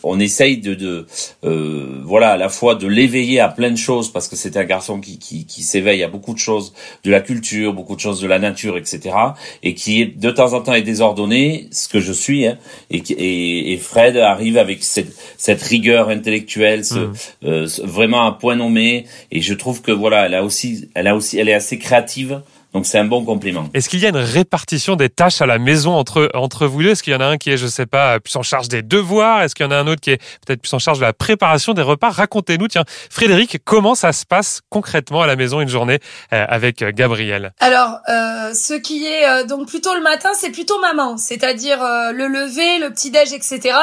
on 0.03 0.19
essaye 0.19 0.57
de, 0.57 0.75
de 0.75 1.07
euh, 1.45 2.01
voilà 2.03 2.31
à 2.31 2.37
la 2.37 2.49
fois 2.49 2.75
de 2.75 2.87
l'éveiller 2.87 3.39
à 3.39 3.47
plein 3.47 3.71
de 3.71 3.77
choses 3.77 4.11
parce 4.11 4.27
que 4.27 4.35
c'est 4.35 4.57
un 4.57 4.65
garçon 4.65 4.99
qui, 4.99 5.17
qui, 5.17 5.45
qui 5.45 5.63
s'éveille 5.63 6.03
à 6.03 6.09
beaucoup 6.09 6.33
de 6.33 6.39
choses 6.39 6.73
de 7.05 7.09
la 7.09 7.21
culture, 7.21 7.73
beaucoup 7.73 7.95
de 7.95 8.01
choses 8.01 8.21
de 8.21 8.27
la 8.27 8.37
nature, 8.37 8.77
etc. 8.77 9.15
et 9.63 9.73
qui 9.73 10.05
de 10.05 10.29
temps 10.29 10.53
en 10.53 10.61
temps 10.61 10.73
est 10.73 10.81
désordonné, 10.81 11.67
ce 11.71 11.87
que 11.87 12.01
je 12.01 12.11
suis, 12.11 12.45
hein, 12.45 12.57
et, 12.91 12.97
et, 12.97 13.73
et, 13.73 13.77
Fred 13.77 14.17
arrive 14.17 14.57
avec 14.57 14.83
cette, 14.83 15.15
cette 15.37 15.61
rigueur 15.61 16.09
intellectuelle, 16.09 16.83
ce, 16.83 16.95
mmh. 16.95 17.13
euh, 17.45 17.67
vraiment 17.83 18.25
un 18.25 18.33
point 18.33 18.57
nommé 18.57 19.05
et 19.31 19.41
je 19.41 19.53
trouve 19.53 19.81
que 19.81 19.91
voilà 19.91 20.25
elle 20.25 20.35
a 20.35 20.43
aussi 20.43 20.89
elle 20.93 21.07
a 21.07 21.15
aussi 21.15 21.39
elle 21.39 21.47
est 21.47 21.53
assez 21.53 21.79
créative 21.79 22.41
donc 22.73 22.85
c'est 22.85 22.99
un 22.99 23.05
bon 23.05 23.25
compliment. 23.25 23.67
Est-ce 23.73 23.89
qu'il 23.89 23.99
y 23.99 24.05
a 24.05 24.09
une 24.09 24.17
répartition 24.17 24.95
des 24.95 25.09
tâches 25.09 25.41
à 25.41 25.47
la 25.47 25.57
maison 25.57 25.95
entre 25.95 26.29
entre 26.35 26.67
vous 26.67 26.83
deux? 26.83 26.91
Est-ce 26.91 27.01
qu'il 27.01 27.13
y 27.13 27.15
en 27.15 27.19
a 27.19 27.25
un 27.25 27.37
qui 27.37 27.49
est, 27.49 27.57
je 27.57 27.65
sais 27.65 27.87
pas, 27.87 28.19
plus 28.19 28.35
en 28.35 28.43
charge 28.43 28.67
des 28.67 28.83
devoirs? 28.83 29.41
Est-ce 29.41 29.55
qu'il 29.55 29.65
y 29.65 29.69
en 29.69 29.71
a 29.71 29.77
un 29.77 29.87
autre 29.87 30.01
qui 30.01 30.11
est 30.11 30.21
peut-être 30.45 30.61
plus 30.61 30.73
en 30.73 30.79
charge 30.79 30.99
de 30.99 31.03
la 31.05 31.13
préparation 31.13 31.73
des 31.73 31.81
repas? 31.81 32.09
Racontez-nous, 32.09 32.67
tiens, 32.67 32.83
Frédéric, 33.09 33.57
comment 33.65 33.95
ça 33.95 34.13
se 34.13 34.25
passe 34.25 34.61
concrètement 34.69 35.21
à 35.21 35.27
la 35.27 35.35
maison 35.35 35.61
une 35.61 35.69
journée 35.69 35.99
euh, 36.31 36.45
avec 36.47 36.83
euh, 36.83 36.91
Gabriel? 36.93 37.53
Alors, 37.59 37.99
euh, 38.07 38.53
ce 38.53 38.75
qui 38.75 39.05
est 39.07 39.27
euh, 39.27 39.45
donc 39.45 39.67
plutôt 39.67 39.95
le 39.95 40.01
matin, 40.01 40.29
c'est 40.35 40.51
plutôt 40.51 40.79
maman, 40.79 41.17
c'est-à-dire 41.17 41.79
le 41.79 42.27
lever, 42.27 42.79
le 42.79 42.91
petit 42.91 43.09
déj, 43.09 43.33
etc. 43.33 43.75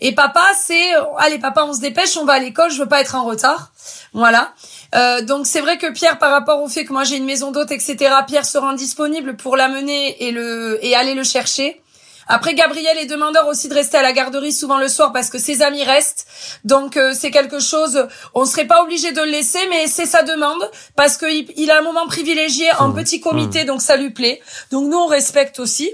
Et 0.00 0.12
papa, 0.14 0.44
c'est 0.58 0.92
allez 1.18 1.38
papa, 1.38 1.64
on 1.64 1.72
se 1.72 1.80
dépêche, 1.80 2.16
on 2.16 2.24
va 2.24 2.34
à 2.34 2.38
l'école, 2.40 2.70
je 2.72 2.78
veux 2.78 2.88
pas 2.88 3.00
être 3.00 3.14
en 3.14 3.24
retard. 3.24 3.70
Voilà. 4.12 4.52
Euh, 4.94 5.22
donc 5.22 5.46
c'est 5.46 5.60
vrai 5.60 5.78
que 5.78 5.90
Pierre, 5.90 6.18
par 6.18 6.30
rapport 6.30 6.62
au 6.62 6.68
fait 6.68 6.84
que 6.84 6.92
moi 6.92 7.04
j'ai 7.04 7.16
une 7.16 7.24
maison 7.24 7.50
d'hôte, 7.50 7.70
etc., 7.70 7.96
Pierre 8.26 8.44
se 8.44 8.58
rend 8.58 8.74
disponible 8.74 9.36
pour 9.36 9.56
l'amener 9.56 10.22
et 10.26 10.32
le 10.32 10.78
et 10.84 10.94
aller 10.94 11.14
le 11.14 11.24
chercher. 11.24 11.82
Après, 12.28 12.54
Gabriel 12.54 12.96
est 12.98 13.06
demandeur 13.06 13.48
aussi 13.48 13.68
de 13.68 13.74
rester 13.74 13.96
à 13.96 14.02
la 14.02 14.12
garderie 14.12 14.52
souvent 14.52 14.78
le 14.78 14.88
soir 14.88 15.12
parce 15.12 15.28
que 15.28 15.38
ses 15.38 15.62
amis 15.62 15.82
restent. 15.82 16.26
Donc 16.64 16.96
euh, 16.96 17.12
c'est 17.18 17.30
quelque 17.30 17.60
chose, 17.60 18.06
on 18.34 18.44
serait 18.44 18.66
pas 18.66 18.82
obligé 18.82 19.12
de 19.12 19.20
le 19.20 19.30
laisser, 19.30 19.58
mais 19.70 19.86
c'est 19.86 20.06
sa 20.06 20.22
demande 20.22 20.70
parce 20.96 21.16
qu'il 21.16 21.46
il 21.56 21.70
a 21.70 21.78
un 21.78 21.82
moment 21.82 22.06
privilégié 22.06 22.66
en 22.78 22.88
mmh. 22.88 22.94
petit 22.94 23.20
comité, 23.20 23.64
mmh. 23.64 23.66
donc 23.66 23.82
ça 23.82 23.96
lui 23.96 24.10
plaît. 24.10 24.40
Donc 24.70 24.88
nous 24.88 24.98
on 24.98 25.06
respecte 25.06 25.58
aussi. 25.58 25.90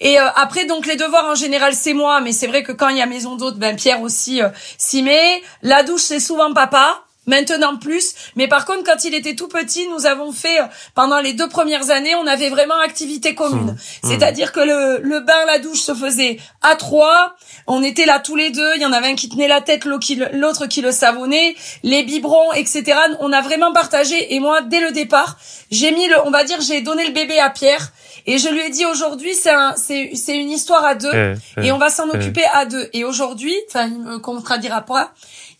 Et 0.00 0.18
euh, 0.20 0.28
après, 0.36 0.64
donc 0.64 0.86
les 0.86 0.96
devoirs 0.96 1.26
en 1.26 1.34
général, 1.34 1.74
c'est 1.74 1.92
moi, 1.92 2.20
mais 2.20 2.32
c'est 2.32 2.46
vrai 2.46 2.62
que 2.62 2.72
quand 2.72 2.88
il 2.88 2.96
y 2.96 3.02
a 3.02 3.06
maison 3.06 3.36
d'hôte, 3.36 3.58
ben 3.58 3.74
Pierre 3.76 4.00
aussi 4.02 4.40
s'y 4.78 5.02
met. 5.02 5.42
La 5.62 5.82
douche, 5.82 6.02
c'est 6.02 6.20
souvent 6.20 6.52
papa. 6.54 7.03
Maintenant 7.26 7.76
plus, 7.76 8.14
mais 8.36 8.48
par 8.48 8.66
contre 8.66 8.84
quand 8.84 9.04
il 9.04 9.14
était 9.14 9.34
tout 9.34 9.48
petit, 9.48 9.86
nous 9.88 10.06
avons 10.06 10.32
fait 10.32 10.60
euh, 10.60 10.64
pendant 10.94 11.20
les 11.20 11.32
deux 11.32 11.48
premières 11.48 11.90
années, 11.90 12.14
on 12.16 12.26
avait 12.26 12.50
vraiment 12.50 12.78
activité 12.84 13.34
commune. 13.34 13.66
Mmh. 13.66 13.70
Mmh. 13.70 14.10
C'est-à-dire 14.10 14.52
que 14.52 14.60
le, 14.60 15.00
le 15.02 15.20
bain, 15.20 15.44
la 15.46 15.58
douche 15.58 15.80
se 15.80 15.94
faisait 15.94 16.38
à 16.60 16.76
trois, 16.76 17.34
on 17.66 17.82
était 17.82 18.06
là 18.06 18.18
tous 18.18 18.36
les 18.36 18.50
deux, 18.50 18.70
il 18.76 18.82
y 18.82 18.86
en 18.86 18.92
avait 18.92 19.08
un 19.08 19.14
qui 19.14 19.28
tenait 19.28 19.48
la 19.48 19.60
tête, 19.60 19.84
l'autre 19.84 20.66
qui 20.66 20.80
le 20.82 20.92
savonnait, 20.92 21.54
les 21.82 22.02
biberons, 22.02 22.52
etc. 22.52 22.94
On 23.20 23.32
a 23.32 23.40
vraiment 23.40 23.72
partagé 23.72 24.34
et 24.34 24.40
moi 24.40 24.60
dès 24.60 24.80
le 24.80 24.92
départ, 24.92 25.38
j'ai 25.70 25.92
mis 25.92 26.06
le, 26.08 26.16
on 26.26 26.30
va 26.30 26.44
dire, 26.44 26.60
j'ai 26.60 26.80
donné 26.82 27.06
le 27.06 27.12
bébé 27.12 27.38
à 27.38 27.50
Pierre 27.50 27.92
et 28.26 28.38
je 28.38 28.48
lui 28.48 28.60
ai 28.60 28.70
dit 28.70 28.86
aujourd'hui 28.86 29.34
c'est 29.34 29.50
un, 29.50 29.74
c'est, 29.76 30.12
c'est 30.14 30.36
une 30.36 30.50
histoire 30.50 30.84
à 30.84 30.94
deux 30.94 31.10
eh, 31.12 31.34
eh, 31.58 31.66
et 31.66 31.72
on 31.72 31.78
va 31.78 31.90
s'en 31.90 32.08
eh. 32.12 32.16
occuper 32.16 32.44
à 32.52 32.64
deux. 32.64 32.88
Et 32.92 33.04
aujourd'hui, 33.04 33.54
enfin 33.68 33.86
il 33.86 34.00
me 34.00 34.18
contradira 34.18 34.82
pas 34.82 35.12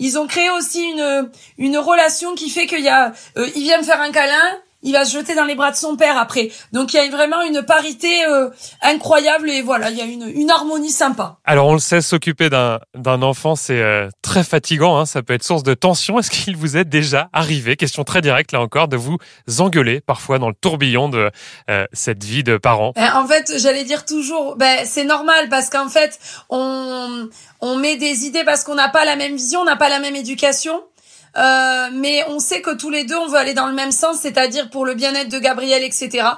ils 0.05 0.19
ont 0.19 0.27
créé 0.27 0.51
aussi 0.51 0.83
une 0.83 1.31
une 1.57 1.79
relation 1.79 2.35
qui 2.35 2.51
fait 2.51 2.67
qu'il 2.67 2.85
y 2.85 2.89
a, 2.89 3.13
euh, 3.39 3.49
il 3.57 3.63
vient 3.63 3.79
me 3.79 3.83
faire 3.83 4.03
un 4.03 4.13
câlin, 4.13 4.61
il 4.85 4.93
va 4.93 5.05
se 5.05 5.13
jeter 5.13 5.35
dans 5.35 5.45
les 5.45 5.55
bras 5.57 5.71
de 5.71 5.77
son 5.77 5.97
père 5.97 6.17
après. 6.17 6.51
Donc 6.73 6.93
il 6.93 6.97
y 6.97 7.01
a 7.01 7.11
vraiment 7.11 7.43
une 7.43 7.63
parité 7.63 8.25
euh, 8.27 8.51
incroyable 8.83 9.51
et 9.51 9.63
voilà, 9.63 9.91
il 9.91 9.97
y 9.97 10.01
a 10.01 10.05
une, 10.05 10.31
une 10.33 10.51
harmonie 10.51 10.91
sympa. 10.91 11.39
Alors 11.45 11.67
on 11.67 11.73
le 11.73 11.79
sait, 11.81 12.01
s'occuper 12.01 12.51
d'un 12.51 12.79
d'un 12.95 13.23
enfant 13.23 13.57
c'est 13.57 13.81
euh, 13.81 14.09
très 14.23 14.45
fatigant, 14.45 14.99
hein, 14.99 15.07
ça 15.07 15.23
peut 15.23 15.33
être 15.33 15.43
source 15.43 15.63
de 15.63 15.75
tension. 15.75 16.19
Est-ce 16.19 16.31
qu'il 16.31 16.57
vous 16.57 16.77
est 16.77 16.85
déjà 16.85 17.29
arrivé, 17.33 17.77
question 17.77 18.05
très 18.05 18.21
directe 18.21 18.53
là 18.53 18.61
encore, 18.61 18.89
de 18.89 18.97
vous 18.97 19.19
engueuler 19.59 20.01
parfois 20.01 20.39
dans 20.39 20.49
le 20.49 20.55
tourbillon 20.55 21.09
de 21.09 21.31
euh, 21.71 21.87
cette 21.93 22.23
vie 22.23 22.45
de 22.45 22.59
parent? 22.59 22.93
Ben, 22.95 23.15
En 23.15 23.27
fait, 23.27 23.55
j'allais 23.59 23.85
dire 23.85 24.05
toujours, 24.05 24.57
ben, 24.57 24.81
c'est 24.85 25.05
normal 25.05 25.49
parce 25.49 25.71
qu'en 25.71 25.89
fait 25.89 26.19
on 26.51 27.29
on 27.61 27.77
met 27.77 27.97
des 27.97 28.27
idées 28.27 28.45
parce 28.45 28.63
qu'on 28.65 28.75
n'a 28.75 28.91
pas 28.91 29.07
la 29.07 29.17
même 29.17 29.37
vision, 29.37 29.61
on 29.61 29.65
n'a 29.65 29.77
pas 29.77 29.89
la 29.89 29.99
même 29.99 30.17
éducation. 30.17 30.83
Euh, 31.37 31.89
mais 31.93 32.23
on 32.29 32.39
sait 32.39 32.61
que 32.61 32.75
tous 32.77 32.91
les 32.91 33.05
deux 33.05 33.17
on 33.17 33.29
veut 33.29 33.39
aller 33.39 33.55
dans 33.55 33.67
le 33.67 33.75
même 33.75 33.91
sens, 33.91 34.19
c'est-à-dire 34.21 34.71
pour 34.71 34.87
le 34.87 34.95
bien-être 34.95 35.31
de 35.31 35.39
Gabriel, 35.39 35.83
etc. 35.83 36.29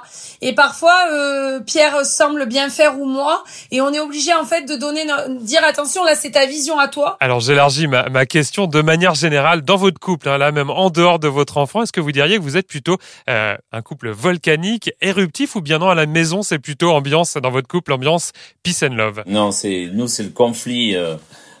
Et 0.41 0.53
parfois 0.53 0.95
euh, 1.11 1.59
Pierre 1.59 2.05
semble 2.05 2.45
bien 2.47 2.69
faire 2.69 2.99
ou 2.99 3.05
moi, 3.05 3.43
et 3.71 3.81
on 3.81 3.93
est 3.93 3.99
obligé 3.99 4.33
en 4.33 4.45
fait 4.45 4.63
de 4.63 4.75
donner, 4.75 5.05
dire 5.41 5.63
attention 5.63 6.03
là 6.03 6.15
c'est 6.15 6.31
ta 6.31 6.45
vision 6.45 6.79
à 6.79 6.87
toi. 6.87 7.17
Alors 7.19 7.39
j'élargis 7.39 7.87
ma, 7.87 8.09
ma, 8.09 8.25
question 8.25 8.67
de 8.67 8.81
manière 8.81 9.13
générale 9.13 9.61
dans 9.61 9.77
votre 9.77 9.99
couple, 9.99 10.29
hein, 10.29 10.37
là 10.37 10.51
même 10.51 10.69
en 10.69 10.89
dehors 10.89 11.19
de 11.19 11.27
votre 11.27 11.57
enfant, 11.57 11.83
est-ce 11.83 11.93
que 11.93 12.01
vous 12.01 12.11
diriez 12.11 12.37
que 12.37 12.43
vous 12.43 12.57
êtes 12.57 12.67
plutôt 12.67 12.97
euh, 13.29 13.55
un 13.71 13.81
couple 13.81 14.09
volcanique, 14.09 14.91
éruptif, 15.01 15.55
ou 15.55 15.61
bien 15.61 15.77
non 15.77 15.89
à 15.89 15.95
la 15.95 16.07
maison 16.07 16.41
c'est 16.41 16.59
plutôt 16.59 16.91
ambiance 16.91 17.37
dans 17.37 17.51
votre 17.51 17.67
couple 17.67 17.93
ambiance 17.93 18.31
peace 18.63 18.83
and 18.83 18.95
love? 18.95 19.23
Non, 19.27 19.51
c'est 19.51 19.89
nous 19.93 20.07
c'est 20.07 20.23
le 20.23 20.29
conflit. 20.29 20.95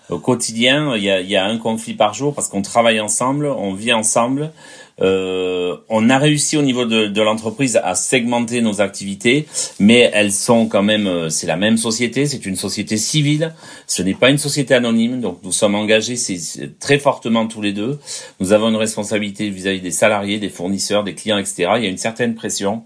Au 0.09 0.19
quotidien, 0.19 0.95
il 0.95 1.03
y 1.03 1.09
a, 1.09 1.21
y 1.21 1.35
a 1.35 1.45
un 1.45 1.57
conflit 1.57 1.93
par 1.93 2.13
jour 2.13 2.33
parce 2.33 2.47
qu'on 2.47 2.61
travaille 2.61 2.99
ensemble, 2.99 3.47
on 3.47 3.73
vit 3.73 3.93
ensemble. 3.93 4.51
Euh, 4.99 5.77
on 5.89 6.09
a 6.09 6.17
réussi 6.17 6.57
au 6.57 6.63
niveau 6.63 6.85
de, 6.85 7.05
de 7.05 7.21
l'entreprise 7.21 7.79
à 7.83 7.93
segmenter 7.93 8.61
nos 8.61 8.81
activités, 8.81 9.45
mais 9.79 10.09
elles 10.13 10.31
sont 10.31 10.67
quand 10.67 10.81
même, 10.81 11.05
euh, 11.05 11.29
c'est 11.29 11.45
la 11.45 11.55
même 11.55 11.77
société, 11.77 12.25
c'est 12.25 12.45
une 12.47 12.55
société 12.55 12.97
civile, 12.97 13.53
ce 13.85 14.01
n'est 14.01 14.15
pas 14.15 14.31
une 14.31 14.39
société 14.39 14.73
anonyme, 14.73 15.21
donc 15.21 15.37
nous 15.43 15.51
sommes 15.51 15.75
engagés 15.75 16.15
c'est 16.15 16.79
très 16.79 16.97
fortement 16.97 17.47
tous 17.47 17.61
les 17.61 17.73
deux. 17.73 17.99
Nous 18.39 18.53
avons 18.53 18.69
une 18.69 18.75
responsabilité 18.75 19.49
vis-à-vis 19.51 19.81
des 19.81 19.91
salariés, 19.91 20.39
des 20.39 20.49
fournisseurs, 20.49 21.03
des 21.03 21.13
clients, 21.13 21.37
etc. 21.37 21.73
Il 21.77 21.83
y 21.83 21.87
a 21.87 21.89
une 21.89 21.97
certaine 21.97 22.33
pression 22.33 22.81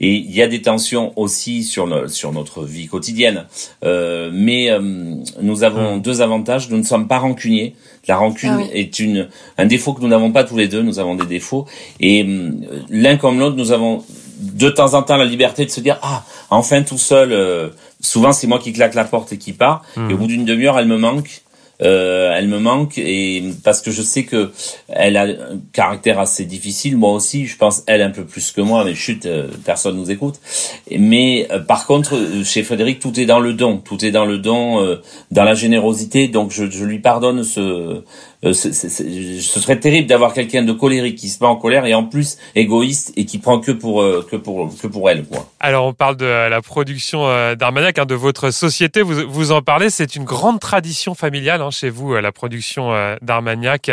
et 0.00 0.14
il 0.14 0.30
y 0.30 0.42
a 0.42 0.46
des 0.46 0.60
tensions 0.60 1.12
aussi 1.16 1.64
sur, 1.64 1.86
le, 1.86 2.08
sur 2.08 2.32
notre 2.32 2.64
vie 2.64 2.86
quotidienne. 2.86 3.46
Euh, 3.84 4.30
mais 4.32 4.70
euh, 4.70 5.14
nous 5.40 5.64
avons 5.64 5.96
mmh. 5.96 6.02
deux 6.02 6.20
avantages. 6.20 6.68
Nous 6.68 6.76
ne 6.76 6.82
sommes 6.82 7.08
pas 7.08 7.18
rancuniers. 7.18 7.74
La 8.06 8.16
rancune 8.16 8.58
ah 8.60 8.72
est 8.72 8.98
une 8.98 9.28
un 9.58 9.66
défaut 9.66 9.94
que 9.94 10.02
nous 10.02 10.08
n'avons 10.08 10.32
pas 10.32 10.44
tous 10.44 10.56
les 10.56 10.68
deux. 10.68 10.82
Nous 10.82 10.98
avons 10.98 11.14
des 11.14 11.26
défauts 11.26 11.66
et 11.98 12.24
euh, 12.24 12.50
l'un 12.90 13.16
comme 13.16 13.38
l'autre, 13.38 13.56
nous 13.56 13.72
avons 13.72 14.04
de 14.38 14.68
temps 14.68 14.92
en 14.92 15.02
temps 15.02 15.16
la 15.16 15.24
liberté 15.24 15.64
de 15.64 15.70
se 15.70 15.80
dire 15.80 15.98
ah 16.02 16.24
enfin 16.50 16.82
tout 16.82 16.98
seul. 16.98 17.32
Euh, 17.32 17.70
souvent 18.00 18.32
c'est 18.32 18.46
moi 18.46 18.58
qui 18.58 18.72
claque 18.72 18.94
la 18.94 19.04
porte 19.04 19.32
et 19.32 19.38
qui 19.38 19.54
part. 19.54 19.82
Et 19.96 20.00
au 20.00 20.02
mmh. 20.02 20.14
bout 20.16 20.26
d'une 20.26 20.44
demi-heure, 20.44 20.78
elle 20.78 20.88
me 20.88 20.98
manque 20.98 21.42
euh, 21.82 22.32
elle 22.34 22.48
me 22.48 22.58
manque 22.58 22.96
et 22.96 23.44
parce 23.62 23.82
que 23.82 23.90
je 23.90 24.00
sais 24.02 24.24
que 24.24 24.50
elle 24.88 25.16
a 25.16 25.24
un 25.24 25.58
caractère 25.72 26.18
assez 26.18 26.44
difficile. 26.44 26.96
Moi 26.96 27.12
aussi, 27.12 27.46
je 27.46 27.56
pense 27.56 27.82
elle 27.86 28.02
un 28.02 28.10
peu 28.10 28.24
plus 28.24 28.52
que 28.52 28.60
moi, 28.60 28.84
mais 28.84 28.94
chut, 28.94 29.26
euh, 29.26 29.48
personne 29.64 29.96
nous 29.96 30.10
écoute. 30.10 30.40
Mais 30.90 31.46
euh, 31.50 31.58
par 31.58 31.86
contre, 31.86 32.16
chez 32.44 32.62
Frédéric, 32.62 32.98
tout 32.98 33.18
est 33.20 33.26
dans 33.26 33.40
le 33.40 33.52
don, 33.52 33.78
tout 33.78 34.04
est 34.04 34.10
dans 34.10 34.24
le 34.24 34.38
don, 34.38 34.98
dans 35.30 35.44
la 35.44 35.54
générosité. 35.54 36.28
Donc 36.28 36.50
je, 36.50 36.70
je 36.70 36.84
lui 36.84 36.98
pardonne 36.98 37.44
ce 37.44 38.02
euh, 38.44 38.52
ce 38.52 39.60
serait 39.60 39.80
terrible 39.80 40.06
d'avoir 40.06 40.32
quelqu'un 40.32 40.62
de 40.62 40.72
colérique 40.72 41.16
qui 41.16 41.28
se 41.28 41.42
met 41.42 41.48
en 41.48 41.56
colère 41.56 41.86
et 41.86 41.94
en 41.94 42.04
plus 42.04 42.38
égoïste 42.54 43.12
et 43.16 43.24
qui 43.24 43.38
prend 43.38 43.60
que 43.60 43.72
pour 43.72 44.02
euh, 44.02 44.26
que 44.30 44.36
pour 44.36 44.70
que 44.76 44.86
pour 44.86 45.08
elle 45.08 45.24
quoi. 45.24 45.50
Alors 45.58 45.86
on 45.86 45.94
parle 45.94 46.16
de 46.16 46.26
la 46.26 46.60
production 46.60 47.26
euh, 47.26 47.54
d'Armagnac, 47.54 47.98
hein, 47.98 48.04
de 48.04 48.14
votre 48.14 48.50
société. 48.50 49.00
Vous 49.02 49.14
vous 49.28 49.52
en 49.52 49.62
parlez, 49.62 49.90
c'est 49.90 50.16
une 50.16 50.24
grande 50.24 50.60
tradition 50.60 51.14
familiale 51.14 51.62
hein, 51.62 51.70
chez 51.70 51.88
vous, 51.88 52.14
la 52.14 52.32
production 52.32 52.92
d'Armagnac. 53.22 53.90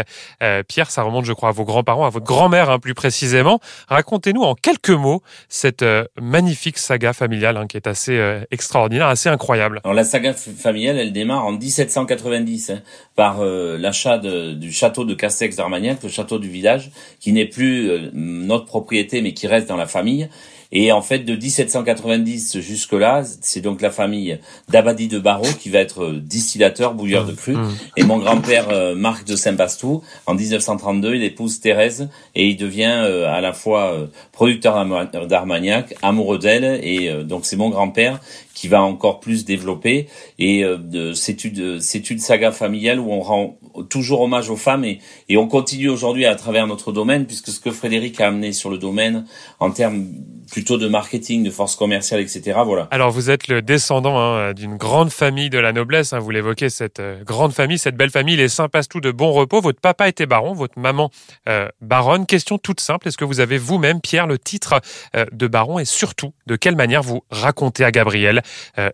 Pierre, 0.68 0.92
ça 0.92 1.04
remonte, 1.04 1.26
je 1.26 1.34
crois, 1.34 1.50
à 1.50 1.52
vos 1.52 1.64
grands-parents, 1.64 2.06
à 2.06 2.10
votre 2.10 2.26
grand-mère 2.26 2.70
hein, 2.70 2.80
plus 2.80 2.94
précisément. 2.94 3.60
Racontez-nous 3.88 4.42
en 4.42 4.56
quelques 4.56 4.90
mots 4.90 5.22
cette 5.50 5.86
magnifique 6.22 6.78
saga 6.78 7.14
familiale 7.14 7.66
qui 7.68 7.78
est 7.78 7.88
assez 7.88 8.20
extraordinaire, 8.52 9.08
assez 9.08 9.30
incroyable. 9.30 9.82
Alors 9.84 9.94
la 9.94 10.04
saga 10.04 10.34
familiale, 10.34 10.98
elle 10.98 11.14
démarre 11.14 11.46
en 11.46 11.54
1790 11.54 12.74
par 13.16 13.44
l'achat 13.44 14.18
de 14.18 14.33
du 14.54 14.72
château 14.72 15.06
de 15.06 15.14
Castex 15.14 15.56
d'Armagnac, 15.56 16.02
le 16.04 16.10
château 16.10 16.40
du 16.40 16.50
village, 16.50 16.92
qui 17.20 17.32
n'est 17.32 17.46
plus 17.46 17.90
euh, 17.90 18.10
notre 18.14 18.66
propriété 18.66 19.22
mais 19.22 19.34
qui 19.34 19.48
reste 19.48 19.68
dans 19.68 19.78
la 19.78 19.88
famille. 19.88 20.30
Et 20.76 20.92
en 20.92 21.04
fait, 21.04 21.20
de 21.20 21.36
1790 21.36 22.60
jusque-là, 22.60 23.24
c'est 23.42 23.62
donc 23.62 23.80
la 23.80 23.92
famille 23.92 24.40
d'Abadi 24.70 25.08
de 25.08 25.20
Barreau 25.20 25.48
qui 25.60 25.70
va 25.70 25.80
être 25.80 26.04
euh, 26.04 26.20
distillateur, 26.20 26.96
bouilleur 26.96 27.26
de 27.26 27.34
cru. 27.34 27.54
Mmh. 27.54 27.72
Et 27.98 28.04
mon 28.04 28.18
grand-père 28.18 28.70
euh, 28.70 28.96
Marc 28.96 29.26
de 29.26 29.36
Saint-Bastou, 29.36 30.02
en 30.26 30.34
1932, 30.34 31.16
il 31.16 31.24
épouse 31.24 31.60
Thérèse 31.60 32.10
et 32.34 32.48
il 32.50 32.58
devient 32.58 32.84
à 33.28 33.40
la 33.40 33.54
fois 33.54 34.10
producteur 34.32 34.84
d'Armagnac, 35.28 35.96
amoureux 36.02 36.40
d'elle. 36.40 36.80
Et 36.84 37.12
donc 37.24 37.46
c'est 37.46 37.56
mon 37.56 37.70
grand-père 37.70 38.20
qui 38.54 38.68
va 38.68 38.82
encore 38.82 39.20
plus 39.20 39.46
développer. 39.46 40.08
Et 40.40 40.64
c'est 41.16 41.44
une, 41.44 41.80
c'est 41.80 42.10
une 42.10 42.20
saga 42.20 42.52
familiale 42.52 43.00
où 43.00 43.12
on 43.12 43.22
rend 43.22 43.58
toujours 43.90 44.22
hommage 44.22 44.50
aux 44.50 44.56
femmes 44.56 44.86
et, 44.86 45.00
et 45.30 45.38
on 45.38 45.48
continue 45.48 45.90
aujourd'hui 45.90 46.26
à 46.26 46.36
travers 46.36 46.68
notre 46.68 46.92
domaine, 46.92 47.26
puisque 47.26 47.50
ce 47.50 47.60
que 47.60 47.72
Frédéric 47.72 48.22
a 48.22 48.28
amené 48.28 48.54
sur 48.54 48.70
le 48.70 48.78
domaine 48.78 49.26
en 49.60 49.72
termes 49.72 50.08
plutôt 50.52 50.78
de 50.78 50.88
marketing, 50.88 51.44
de 51.44 51.50
force 51.50 51.76
commerciale, 51.76 52.22
etc. 52.22 52.60
Voilà. 52.66 52.88
Alors 52.92 53.12
vous 53.12 53.30
êtes 53.30 53.48
le 53.48 53.62
descendant 53.62 54.20
hein, 54.20 54.54
d'une 54.54 54.78
grande 54.78 55.10
famille 55.10 55.50
de 55.50 55.60
la 55.60 55.74
noblesse. 55.74 56.14
Hein, 56.14 56.20
vous 56.20 56.32
l'évoquez, 56.32 56.70
cette 56.70 57.00
euh, 57.00 57.24
grande 57.24 57.54
famille, 57.54 57.78
cette 57.78 57.96
belle 57.96 58.10
famille, 58.10 58.36
les 58.36 58.50
Saint-Pastou 58.50 59.00
de 59.00 59.12
bon 59.12 59.32
repos. 59.32 59.62
Votre 59.62 59.80
papa 59.80 60.08
était 60.08 60.26
baron, 60.26 60.54
votre 60.54 60.80
maman 60.80 61.10
euh, 61.48 61.68
baronne. 61.82 62.26
Question 62.26 62.58
toute 62.58 62.80
simple 62.80 63.08
est-ce 63.08 63.18
que 63.18 63.26
vous 63.26 63.40
avez 63.40 63.58
vous-même, 63.58 64.02
Pierre, 64.02 64.28
le 64.28 64.38
titre 64.38 64.82
euh, 65.16 65.26
de 65.32 65.48
baron 65.48 65.80
et 65.80 65.86
surtout 65.86 66.34
de 66.48 66.56
quelle 66.56 66.76
manière 66.76 67.04
vous 67.04 67.24
racontez 67.30 67.84
à 67.84 67.92
Gabriel 67.92 68.42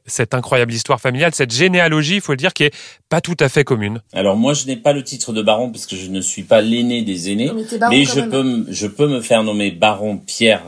cette 0.06 0.34
incroyable 0.34 0.74
histoire 0.74 1.00
familiale, 1.00 1.34
cette 1.34 1.52
généalogie, 1.52 2.16
il 2.16 2.22
faut 2.22 2.34
le 2.34 2.38
dire, 2.38 2.54
qui 2.54 2.64
est 2.64 2.76
pas 3.10 3.22
tout 3.22 3.36
à 3.40 3.50
fait 3.50 3.64
commune? 3.64 4.02
Alors 4.14 4.36
moi, 4.36 4.54
je 4.54 4.66
n'ai 4.66 4.76
pas 4.76 4.94
le 4.94 5.04
titre 5.04 5.34
de 5.34 5.42
baron 5.42 5.72
parce 5.72 5.86
que 5.86 5.96
je 5.96 6.10
ne 6.10 6.22
suis 6.22 6.44
pas 6.44 6.62
l'aîné 6.62 7.02
des 7.02 7.32
aînés, 7.32 7.52
mais, 7.90 8.06
je 8.06 8.22
peux, 8.22 8.66
je 8.70 8.88
peux 8.88 9.08
me 9.08 9.22
faire 9.22 9.44
nommer 9.44 9.72
baron 9.72 10.18
Pierre 10.18 10.64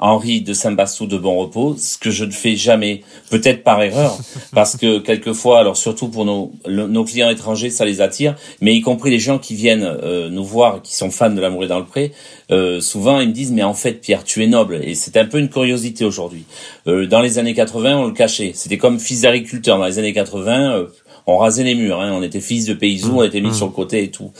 Henri 0.00 0.40
de 0.40 0.52
Saint-Bastou 0.52 1.06
de 1.06 1.18
Bon 1.18 1.36
Repos, 1.38 1.76
ce 1.76 1.98
que 1.98 2.10
je 2.10 2.24
ne 2.24 2.30
fais 2.30 2.54
jamais, 2.54 3.02
peut-être 3.30 3.64
par 3.64 3.82
erreur, 3.82 4.16
parce 4.52 4.76
que 4.76 4.98
quelquefois, 4.98 5.58
alors 5.58 5.76
surtout 5.76 6.08
pour 6.08 6.24
nos, 6.24 6.52
nos 6.68 7.04
clients 7.04 7.30
étrangers, 7.30 7.70
ça 7.70 7.84
les 7.84 8.00
attire, 8.00 8.36
mais 8.60 8.74
y 8.74 8.80
compris 8.80 9.10
les 9.10 9.18
gens 9.18 9.38
qui 9.38 9.54
viennent 9.54 9.84
euh, 9.84 10.28
nous 10.30 10.44
voir, 10.44 10.82
qui 10.82 10.94
sont 10.94 11.10
fans 11.10 11.30
de 11.30 11.40
l'amour 11.40 11.64
et 11.64 11.68
dans 11.68 11.80
le 11.80 11.84
pré, 11.84 12.12
euh, 12.50 12.80
souvent 12.80 13.20
ils 13.20 13.28
me 13.28 13.34
disent 13.34 13.52
mais 13.52 13.62
en 13.62 13.74
fait 13.74 13.94
Pierre 13.94 14.24
tu 14.24 14.42
es 14.42 14.46
noble 14.46 14.80
et 14.82 14.94
c'est 14.94 15.16
un 15.16 15.24
peu 15.24 15.38
une 15.38 15.48
curiosité 15.48 16.04
aujourd'hui. 16.04 16.44
Euh, 16.86 17.06
dans 17.06 17.20
les 17.20 17.38
années 17.38 17.54
80 17.54 17.98
on 17.98 18.06
le 18.06 18.12
cachait, 18.12 18.52
c'était 18.54 18.78
comme 18.78 18.98
fils 18.98 19.22
d'agriculteur 19.22 19.78
dans 19.78 19.86
les 19.86 19.98
années 19.98 20.12
80 20.12 20.86
on 21.28 21.36
rasait 21.36 21.62
les 21.62 21.74
murs, 21.74 22.00
hein. 22.00 22.10
on 22.12 22.22
était 22.22 22.40
fils 22.40 22.64
de 22.64 22.72
paysans, 22.72 23.18
on 23.18 23.22
était 23.22 23.42
mis 23.42 23.50
mmh. 23.50 23.54
sur 23.54 23.66
le 23.66 23.72
côté 23.72 24.02
et 24.02 24.10
tout. 24.10 24.32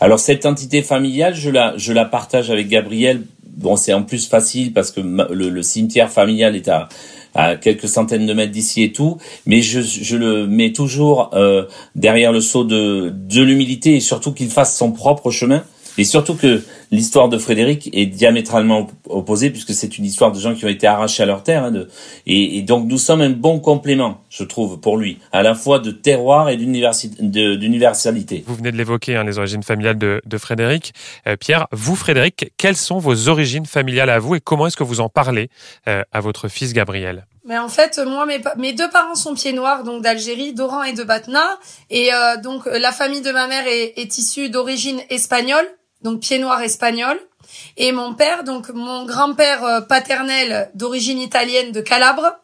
Alors 0.00 0.18
cette 0.18 0.44
entité 0.44 0.82
familiale, 0.82 1.36
je 1.36 1.50
la, 1.50 1.74
je 1.76 1.92
la 1.92 2.04
partage 2.04 2.50
avec 2.50 2.68
Gabriel 2.68 3.22
Bon, 3.56 3.76
c'est 3.76 3.92
en 3.92 4.02
plus 4.02 4.26
facile 4.28 4.72
parce 4.72 4.90
que 4.90 5.00
le, 5.00 5.62
cimetière 5.62 6.10
familial 6.10 6.56
est 6.56 6.68
à, 6.68 6.88
à 7.34 7.56
quelques 7.56 7.88
centaines 7.88 8.26
de 8.26 8.32
mètres 8.32 8.52
d'ici 8.52 8.82
et 8.82 8.92
tout, 8.92 9.18
mais 9.46 9.60
je, 9.60 9.80
je 9.80 10.16
le 10.16 10.46
mets 10.46 10.72
toujours 10.72 11.30
euh, 11.34 11.64
derrière 11.94 12.32
le 12.32 12.40
sceau 12.40 12.64
de, 12.64 13.12
de 13.14 13.42
l'humilité 13.42 13.96
et 13.96 14.00
surtout 14.00 14.32
qu'il 14.32 14.48
fasse 14.48 14.76
son 14.76 14.92
propre 14.92 15.30
chemin. 15.30 15.62
Et 15.98 16.04
surtout 16.04 16.34
que 16.34 16.62
l'histoire 16.92 17.28
de 17.28 17.38
Frédéric 17.38 17.90
est 17.92 18.06
diamétralement 18.06 18.86
opposée 19.08 19.50
puisque 19.50 19.72
c'est 19.72 19.98
une 19.98 20.04
histoire 20.04 20.30
de 20.30 20.38
gens 20.38 20.54
qui 20.54 20.64
ont 20.64 20.68
été 20.68 20.86
arrachés 20.86 21.24
à 21.24 21.26
leur 21.26 21.42
terre. 21.42 21.64
Hein, 21.64 21.72
de, 21.72 21.88
et, 22.26 22.62
donc 22.62 22.86
nous 22.86 22.98
sommes 22.98 23.22
un 23.22 23.30
bon 23.30 23.58
complément, 23.58 24.20
je 24.28 24.44
trouve, 24.44 24.78
pour 24.78 24.98
lui, 24.98 25.18
à 25.32 25.42
la 25.42 25.54
fois 25.54 25.80
de 25.80 25.90
terroir 25.90 26.50
et 26.50 26.56
d'universalité. 26.56 28.44
Vous 28.46 28.54
venez 28.54 28.70
de 28.70 28.76
l'évoquer, 28.76 29.16
hein, 29.16 29.24
les 29.24 29.38
origines 29.38 29.62
familiales 29.62 29.98
de, 29.98 30.20
de 30.24 30.38
Frédéric. 30.38 30.92
Euh, 31.26 31.36
Pierre, 31.36 31.66
vous, 31.72 31.96
Frédéric, 31.96 32.52
quelles 32.58 32.76
sont 32.76 32.98
vos 32.98 33.28
origines 33.28 33.66
familiales 33.66 34.10
à 34.10 34.18
vous 34.18 34.34
et 34.34 34.40
comment 34.40 34.66
est-ce 34.66 34.76
que 34.76 34.84
vous 34.84 35.00
en 35.00 35.08
parlez 35.08 35.48
euh, 35.88 36.02
à 36.12 36.20
votre 36.20 36.48
fils 36.48 36.74
Gabriel? 36.74 37.26
Mais 37.44 37.58
en 37.58 37.68
fait, 37.68 37.98
moi, 38.06 38.26
mes, 38.26 38.40
mes 38.56 38.72
deux 38.72 38.88
parents 38.90 39.16
sont 39.16 39.34
pieds 39.34 39.52
noirs, 39.52 39.82
donc 39.82 40.02
d'Algérie, 40.02 40.52
d'Oran 40.52 40.84
et 40.84 40.92
de 40.92 41.02
Batna. 41.02 41.42
Et 41.90 42.12
euh, 42.12 42.36
donc, 42.36 42.66
la 42.66 42.92
famille 42.92 43.22
de 43.22 43.32
ma 43.32 43.48
mère 43.48 43.66
est, 43.66 43.94
est 43.96 44.18
issue 44.18 44.50
d'origine 44.50 45.00
espagnole 45.10 45.66
donc 46.02 46.20
pied 46.20 46.38
noir 46.38 46.60
espagnol. 46.62 47.18
Et 47.76 47.92
mon 47.92 48.14
père, 48.14 48.44
donc 48.44 48.70
mon 48.70 49.04
grand-père 49.04 49.64
euh, 49.64 49.80
paternel 49.80 50.70
d'origine 50.74 51.18
italienne 51.20 51.72
de 51.72 51.80
Calabre, 51.80 52.36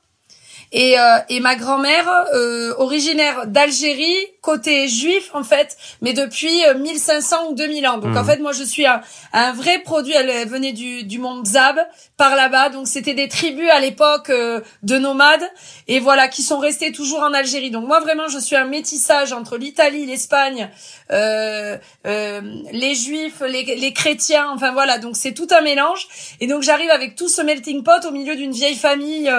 et, 0.73 0.99
euh, 0.99 1.19
et 1.29 1.41
ma 1.41 1.57
grand-mère, 1.57 2.27
euh, 2.35 2.75
originaire 2.79 3.47
d'Algérie, 3.47 4.17
côté 4.43 4.89
juif 4.89 5.31
en 5.35 5.43
fait, 5.43 5.77
mais 6.01 6.13
depuis 6.13 6.63
1500 6.77 7.37
euh, 7.37 7.51
ou 7.51 7.55
2000 7.55 7.87
ans. 7.87 7.99
Donc 7.99 8.17
en 8.17 8.23
mmh. 8.23 8.27
fait, 8.27 8.39
moi 8.39 8.53
je 8.53 8.63
suis 8.65 8.87
un, 8.87 9.01
un 9.33 9.53
vrai 9.53 9.79
produit. 9.81 10.13
Elle, 10.13 10.49
venait 10.49 10.73
du, 10.73 11.05
du 11.05 11.19
monde 11.19 11.47
Zab, 11.47 11.79
par 12.17 12.37
là-bas. 12.37 12.69
Donc 12.69 12.87
c'était 12.87 13.15
des 13.15 13.29
tribus 13.29 13.69
à 13.71 13.81
l'époque 13.81 14.31
de 14.31 14.99
nomades, 14.99 15.49
et 15.87 16.01
voilà, 16.01 16.29
qui 16.29 16.43
sont 16.43 16.59
restés 16.59 16.93
toujours 16.93 17.21
en 17.21 17.33
Algérie. 17.33 17.71
Donc 17.71 17.87
moi 17.87 18.01
vraiment, 18.01 18.29
je 18.29 18.39
suis 18.39 18.57
un 18.57 18.65
métissage 18.65 19.33
entre 19.33 19.57
l'Italie, 19.57 20.07
l'Espagne, 20.07 20.71
euh, 21.13 21.77
euh, 22.07 22.41
les 22.73 22.95
juifs, 22.95 23.41
les, 23.41 23.65
les 23.77 23.93
chrétiens. 23.93 24.51
Enfin 24.55 24.73
voilà, 24.73 24.99
donc 24.99 25.17
c'est 25.17 25.33
tout 25.33 25.49
un 25.51 25.63
mélange. 25.63 26.09
Et 26.41 26.47
donc 26.47 26.63
j'arrive 26.63 26.91
avec 26.91 27.17
tout 27.17 27.29
ce 27.29 27.41
melting 27.41 27.83
pot 27.83 28.05
au 28.07 28.11
milieu 28.13 28.37
d'une 28.37 28.53
vieille 28.53 28.77
famille 28.77 29.33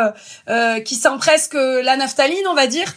qui 0.86 0.96
sent 0.96 1.19
presque 1.20 1.54
la 1.54 1.96
naphtaline, 1.96 2.48
on 2.48 2.56
va 2.56 2.66
dire. 2.66 2.92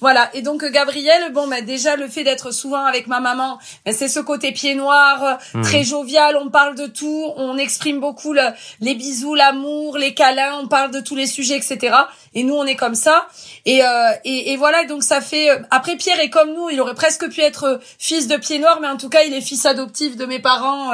Voilà. 0.00 0.28
Et 0.34 0.42
donc 0.42 0.64
Gabriel, 0.64 1.32
bon, 1.32 1.46
bah, 1.46 1.60
déjà 1.60 1.96
le 1.96 2.08
fait 2.08 2.24
d'être 2.24 2.50
souvent 2.50 2.84
avec 2.84 3.06
ma 3.06 3.20
maman, 3.20 3.58
bah, 3.84 3.92
c'est 3.92 4.08
ce 4.08 4.20
côté 4.20 4.52
pied 4.52 4.74
noir, 4.74 5.38
mmh. 5.54 5.62
très 5.62 5.84
jovial. 5.84 6.36
On 6.36 6.50
parle 6.50 6.74
de 6.74 6.86
tout, 6.86 7.32
on 7.36 7.56
exprime 7.56 8.00
beaucoup 8.00 8.34
les 8.80 8.94
bisous, 8.94 9.34
l'amour, 9.34 9.96
les 9.96 10.14
câlins. 10.14 10.58
On 10.62 10.68
parle 10.68 10.90
de 10.90 11.00
tous 11.00 11.16
les 11.16 11.26
sujets, 11.26 11.56
etc. 11.56 11.96
Et 12.36 12.44
nous, 12.44 12.54
on 12.54 12.64
est 12.64 12.76
comme 12.76 12.94
ça. 12.94 13.26
Et, 13.64 13.82
euh, 13.82 14.12
et, 14.24 14.52
et, 14.52 14.56
voilà. 14.56 14.84
Donc 14.84 15.02
ça 15.02 15.20
fait. 15.20 15.50
Euh, 15.50 15.58
après, 15.70 15.96
Pierre 15.96 16.20
est 16.20 16.30
comme 16.30 16.54
nous. 16.54 16.70
Il 16.70 16.80
aurait 16.80 16.94
presque 16.94 17.28
pu 17.28 17.40
être 17.40 17.64
euh, 17.64 17.78
fils 17.98 18.28
de 18.28 18.36
pied 18.36 18.60
noir, 18.60 18.78
mais 18.80 18.86
en 18.86 18.96
tout 18.96 19.08
cas, 19.08 19.24
il 19.24 19.34
est 19.34 19.40
fils 19.40 19.66
adoptif 19.66 20.16
de 20.16 20.24
mes 20.26 20.38
parents, 20.38 20.92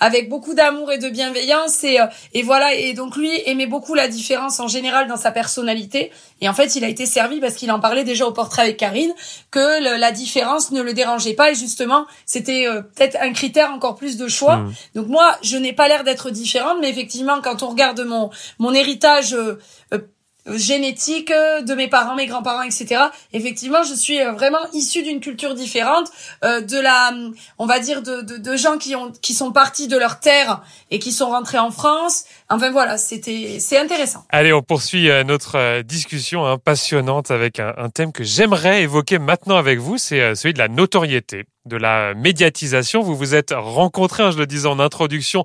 avec 0.00 0.28
beaucoup 0.28 0.52
d'amour 0.52 0.92
et 0.92 0.98
de 0.98 1.08
bienveillance. 1.08 1.82
Et, 1.84 1.98
et 2.34 2.42
voilà. 2.42 2.74
Et 2.74 2.92
donc 2.92 3.16
lui 3.16 3.30
aimait 3.46 3.66
beaucoup 3.66 3.94
la 3.94 4.08
différence 4.08 4.60
en 4.60 4.68
général 4.68 5.08
dans 5.08 5.16
sa 5.16 5.30
personnalité. 5.30 6.12
Et 6.40 6.48
en 6.48 6.54
fait, 6.54 6.76
il 6.76 6.84
a 6.84 6.88
été 6.88 7.06
servi 7.06 7.40
parce 7.40 7.54
qu'il 7.54 7.70
en 7.70 7.80
parlait 7.80 8.04
déjà 8.04 8.26
au 8.26 8.32
portrait 8.32 8.62
avec 8.62 8.76
Karine, 8.76 9.12
que 9.50 9.98
la 9.98 10.12
différence 10.12 10.70
ne 10.70 10.82
le 10.82 10.92
dérangeait 10.92 11.34
pas 11.34 11.50
et 11.50 11.54
justement, 11.54 12.06
c'était 12.26 12.66
euh, 12.66 12.82
peut-être 12.82 13.16
un 13.20 13.32
critère 13.32 13.72
encore 13.72 13.94
plus 13.94 14.16
de 14.16 14.28
choix. 14.28 14.56
Mmh. 14.56 14.72
Donc 14.94 15.06
moi, 15.08 15.36
je 15.42 15.56
n'ai 15.56 15.72
pas 15.72 15.88
l'air 15.88 16.04
d'être 16.04 16.30
différente, 16.30 16.78
mais 16.80 16.88
effectivement, 16.88 17.40
quand 17.42 17.62
on 17.62 17.68
regarde 17.68 18.00
mon 18.00 18.30
mon 18.58 18.72
héritage 18.72 19.34
euh, 19.34 19.58
euh, 19.92 19.98
génétique 20.46 21.30
de 21.30 21.74
mes 21.74 21.88
parents, 21.88 22.14
mes 22.14 22.26
grands-parents, 22.26 22.62
etc. 22.62 23.02
Effectivement, 23.32 23.82
je 23.82 23.94
suis 23.94 24.22
vraiment 24.22 24.58
issue 24.72 25.02
d'une 25.02 25.20
culture 25.20 25.54
différente, 25.54 26.10
de 26.42 26.80
la, 26.80 27.12
on 27.58 27.66
va 27.66 27.78
dire, 27.78 28.02
de, 28.02 28.22
de, 28.22 28.36
de, 28.36 28.56
gens 28.56 28.78
qui 28.78 28.96
ont, 28.96 29.12
qui 29.22 29.34
sont 29.34 29.52
partis 29.52 29.88
de 29.88 29.96
leur 29.96 30.20
terre 30.20 30.62
et 30.90 30.98
qui 30.98 31.12
sont 31.12 31.30
rentrés 31.30 31.58
en 31.58 31.70
France, 31.70 32.24
Enfin 32.52 32.72
voilà, 32.72 32.98
c'était 32.98 33.58
c'est 33.60 33.78
intéressant. 33.78 34.24
Allez, 34.28 34.52
on 34.52 34.60
poursuit 34.60 35.08
euh, 35.08 35.22
notre 35.22 35.56
euh, 35.56 35.82
discussion 35.84 36.44
hein, 36.44 36.58
passionnante 36.58 37.30
avec 37.30 37.60
un, 37.60 37.72
un 37.76 37.90
thème 37.90 38.10
que 38.10 38.24
j'aimerais 38.24 38.82
évoquer 38.82 39.20
maintenant 39.20 39.56
avec 39.56 39.78
vous, 39.78 39.98
c'est 39.98 40.20
euh, 40.20 40.34
celui 40.34 40.52
de 40.52 40.58
la 40.58 40.66
notoriété 40.66 41.44
de 41.66 41.76
la 41.76 42.14
médiatisation. 42.14 43.02
Vous 43.02 43.16
vous 43.16 43.34
êtes 43.34 43.52
rencontrés, 43.56 44.22
hein, 44.22 44.30
je 44.30 44.38
le 44.38 44.46
disais 44.46 44.66
en 44.66 44.78
introduction, 44.78 45.44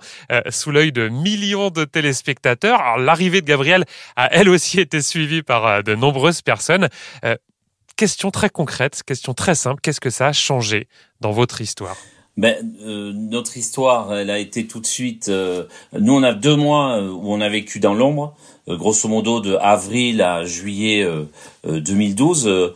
sous 0.49 0.71
l'œil 0.71 0.91
de 0.91 1.07
millions 1.09 1.69
de 1.69 1.85
téléspectateurs. 1.85 2.97
L'arrivée 2.97 3.41
de 3.41 3.45
Gabriel 3.45 3.85
a 4.15 4.31
elle 4.33 4.49
aussi 4.49 4.79
été 4.79 5.01
suivie 5.01 5.43
par 5.43 5.83
de 5.83 5.95
nombreuses 5.95 6.41
personnes. 6.41 6.89
question 7.95 8.31
très 8.31 8.49
concrète, 8.49 9.03
question 9.05 9.33
très 9.33 9.55
simple, 9.55 9.81
qu'est-ce 9.81 10.01
que 10.01 10.09
ça 10.09 10.27
a 10.27 10.33
changé 10.33 10.87
dans 11.21 11.31
votre 11.31 11.61
histoire? 11.61 11.97
Ben, 12.37 12.75
euh, 12.81 13.13
notre 13.13 13.55
histoire, 13.55 14.13
elle 14.13 14.29
a 14.29 14.39
été 14.39 14.67
tout 14.67 14.81
de 14.81 14.85
suite. 14.85 15.29
Euh, 15.29 15.65
nous, 15.97 16.13
on 16.13 16.23
a 16.23 16.33
deux 16.33 16.55
mois 16.55 16.97
euh, 16.97 17.09
où 17.09 17.31
on 17.33 17.39
a 17.39 17.47
vécu 17.47 17.79
dans 17.79 17.93
l'ombre, 17.93 18.35
grosso 18.67 19.07
modo 19.07 19.39
de 19.39 19.55
avril 19.55 20.21
à 20.21 20.43
juillet 20.43 21.07
2012, 21.63 22.73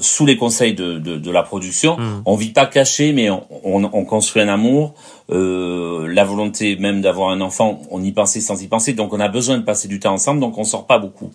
sous 0.00 0.26
les 0.26 0.36
conseils 0.36 0.74
de, 0.74 0.98
de, 0.98 1.16
de 1.16 1.30
la 1.30 1.42
production. 1.42 1.96
Mmh. 1.96 2.22
On 2.26 2.36
vit 2.36 2.52
pas 2.52 2.66
caché, 2.66 3.12
mais 3.12 3.30
on, 3.30 3.44
on, 3.64 3.90
on 3.92 4.04
construit 4.04 4.42
un 4.42 4.48
amour. 4.48 4.94
Euh, 5.30 6.08
la 6.08 6.24
volonté 6.24 6.76
même 6.76 7.00
d'avoir 7.00 7.30
un 7.30 7.40
enfant, 7.40 7.80
on 7.90 8.02
y 8.02 8.12
pensait 8.12 8.40
sans 8.40 8.60
y 8.62 8.66
penser, 8.66 8.92
donc 8.92 9.14
on 9.14 9.20
a 9.20 9.28
besoin 9.28 9.56
de 9.56 9.62
passer 9.62 9.88
du 9.88 9.98
temps 9.98 10.12
ensemble, 10.12 10.40
donc 10.40 10.58
on 10.58 10.64
sort 10.64 10.86
pas 10.86 10.98
beaucoup. 10.98 11.30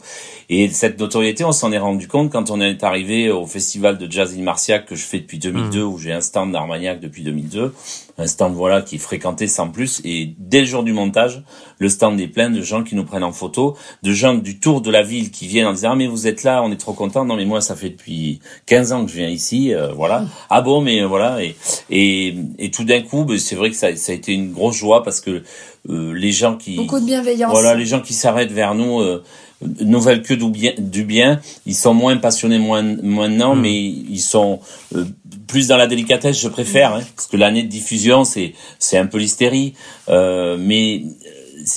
Et 0.50 0.70
cette 0.70 1.00
notoriété, 1.00 1.43
on 1.43 1.52
s'en 1.52 1.72
est 1.72 1.80
rendu 1.80 2.08
compte 2.08 2.32
quand 2.32 2.52
on 2.52 2.62
est 2.62 2.84
arrivé 2.84 3.32
au 3.32 3.46
festival 3.46 3.98
de 3.98 4.12
jazz 4.12 4.36
in 4.38 4.43
Marciac 4.43 4.86
que 4.86 4.96
je 4.96 5.04
fais 5.04 5.20
depuis 5.20 5.39
2002, 5.39 5.84
mmh. 5.84 5.88
où 5.88 5.98
j'ai 5.98 6.13
un 6.13 6.22
stand 6.22 6.52
d'Armagnac 6.52 7.00
depuis 7.00 7.24
2002, 7.24 7.74
un 8.17 8.27
stand 8.27 8.53
voilà 8.53 8.82
qui 8.82 8.95
est 8.95 8.99
fréquenté 8.99 9.47
sans 9.47 9.69
plus, 9.69 10.01
et 10.03 10.34
dès 10.38 10.62
le 10.62 10.65
jour 10.65 10.84
du 10.84 10.93
montage, 10.93 11.43
le 11.80 11.89
stand 11.89 12.19
est 12.19 12.27
plein 12.27 12.49
de 12.49 12.62
gens 12.62 12.84
qui 12.84 12.95
nous 12.95 13.03
prennent 13.03 13.23
en 13.23 13.32
photo, 13.32 13.77
de 14.03 14.12
gens 14.12 14.34
du 14.34 14.60
tour 14.60 14.82
de 14.82 14.89
la 14.89 15.03
ville 15.03 15.32
qui 15.32 15.47
viennent 15.47 15.67
en 15.67 15.73
disant 15.73 15.91
ah 15.91 15.95
mais 15.95 16.08
vous 16.08 16.27
êtes 16.27 16.43
là, 16.43 16.63
on 16.63 16.71
est 16.71 16.77
trop 16.77 16.93
content. 16.93 17.25
Non 17.25 17.36
mais 17.36 17.45
moi 17.45 17.62
ça 17.62 17.75
fait 17.75 17.89
depuis 17.89 18.39
15 18.65 18.91
ans 18.91 19.06
que 19.06 19.12
je 19.12 19.17
viens 19.17 19.30
ici, 19.30 19.73
euh, 19.73 19.93
voilà. 19.93 20.25
Ah 20.49 20.62
bon 20.62 20.82
mais 20.82 21.03
voilà 21.03 21.43
et 21.43 21.56
et, 21.89 22.36
et 22.60 22.71
tout 22.71 22.84
d'un 22.84 23.01
coup, 23.01 23.23
ben, 23.23 23.38
c'est 23.38 23.56
vrai 23.56 23.69
que 23.69 23.75
ça, 23.75 23.95
ça 23.95 24.12
a 24.12 24.15
été 24.15 24.34
une 24.34 24.51
grosse 24.51 24.77
joie 24.77 25.03
parce 25.03 25.21
que 25.21 25.43
euh, 25.89 26.13
les 26.13 26.32
gens 26.32 26.58
qui 26.58 26.75
beaucoup 26.75 26.99
de 26.99 27.06
bienveillance. 27.06 27.51
Voilà, 27.51 27.75
les 27.75 27.86
gens 27.86 28.01
qui 28.01 28.13
s'arrêtent 28.13 28.51
vers 28.51 28.75
nous 28.75 28.99
euh, 28.99 29.23
ne 29.62 29.97
veulent 29.97 30.21
que 30.21 30.34
du 30.34 30.49
bien, 30.49 30.73
du 30.77 31.03
bien. 31.03 31.39
Ils 31.65 31.75
sont 31.75 31.93
moins 31.93 32.17
passionnés 32.17 32.60
moins 32.60 32.84
maintenant, 32.84 33.56
mm. 33.56 33.62
mais 33.62 33.82
ils 33.82 34.19
sont 34.19 34.60
euh, 34.95 35.06
plus 35.48 35.68
dans 35.68 35.78
la 35.78 35.88
délicatesse. 35.88 36.40
Je 36.40 36.48
préfère 36.48 36.94
hein, 36.94 37.02
parce 37.16 37.28
que 37.28 37.38
l'année 37.38 37.64
de 37.64 37.70
diffusion 37.70 38.24
c'est 38.24 38.54
c'est 38.80 38.98
un 38.98 39.08
peu 39.08 39.18
l'hystérie, 39.18 39.74
euh, 40.10 40.58
mais 40.60 41.04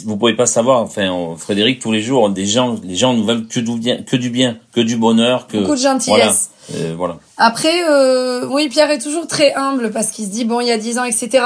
vous 0.05 0.17
pouvez 0.17 0.35
pas 0.35 0.47
savoir. 0.47 0.83
Enfin, 0.83 1.35
Frédéric, 1.37 1.81
tous 1.81 1.93
les 1.93 2.03
jours, 2.03 2.29
des 2.31 2.47
gens, 2.47 2.77
les 2.83 2.97
gens 2.97 3.15
nous 3.15 3.25
veulent 3.25 3.47
que 3.47 3.61
du 3.61 3.79
bien, 3.79 4.03
que 4.03 4.17
du 4.17 4.31
bien, 4.31 4.59
que 4.73 4.81
du 4.81 4.97
bonheur, 4.97 5.47
que 5.47 5.59
beaucoup 5.59 5.75
de 5.75 5.81
gentillesse. 5.81 6.51
Euh, 6.75 6.95
voilà. 6.97 7.17
Après, 7.37 7.83
euh, 7.89 8.47
oui, 8.49 8.69
Pierre 8.69 8.91
est 8.91 9.01
toujours 9.01 9.27
très 9.27 9.55
humble 9.55 9.91
parce 9.91 10.11
qu'il 10.11 10.27
se 10.27 10.31
dit 10.31 10.45
bon, 10.45 10.61
il 10.61 10.69
y 10.69 10.71
a 10.71 10.79
10 10.79 10.99
ans, 10.99 11.05
etc. 11.05 11.45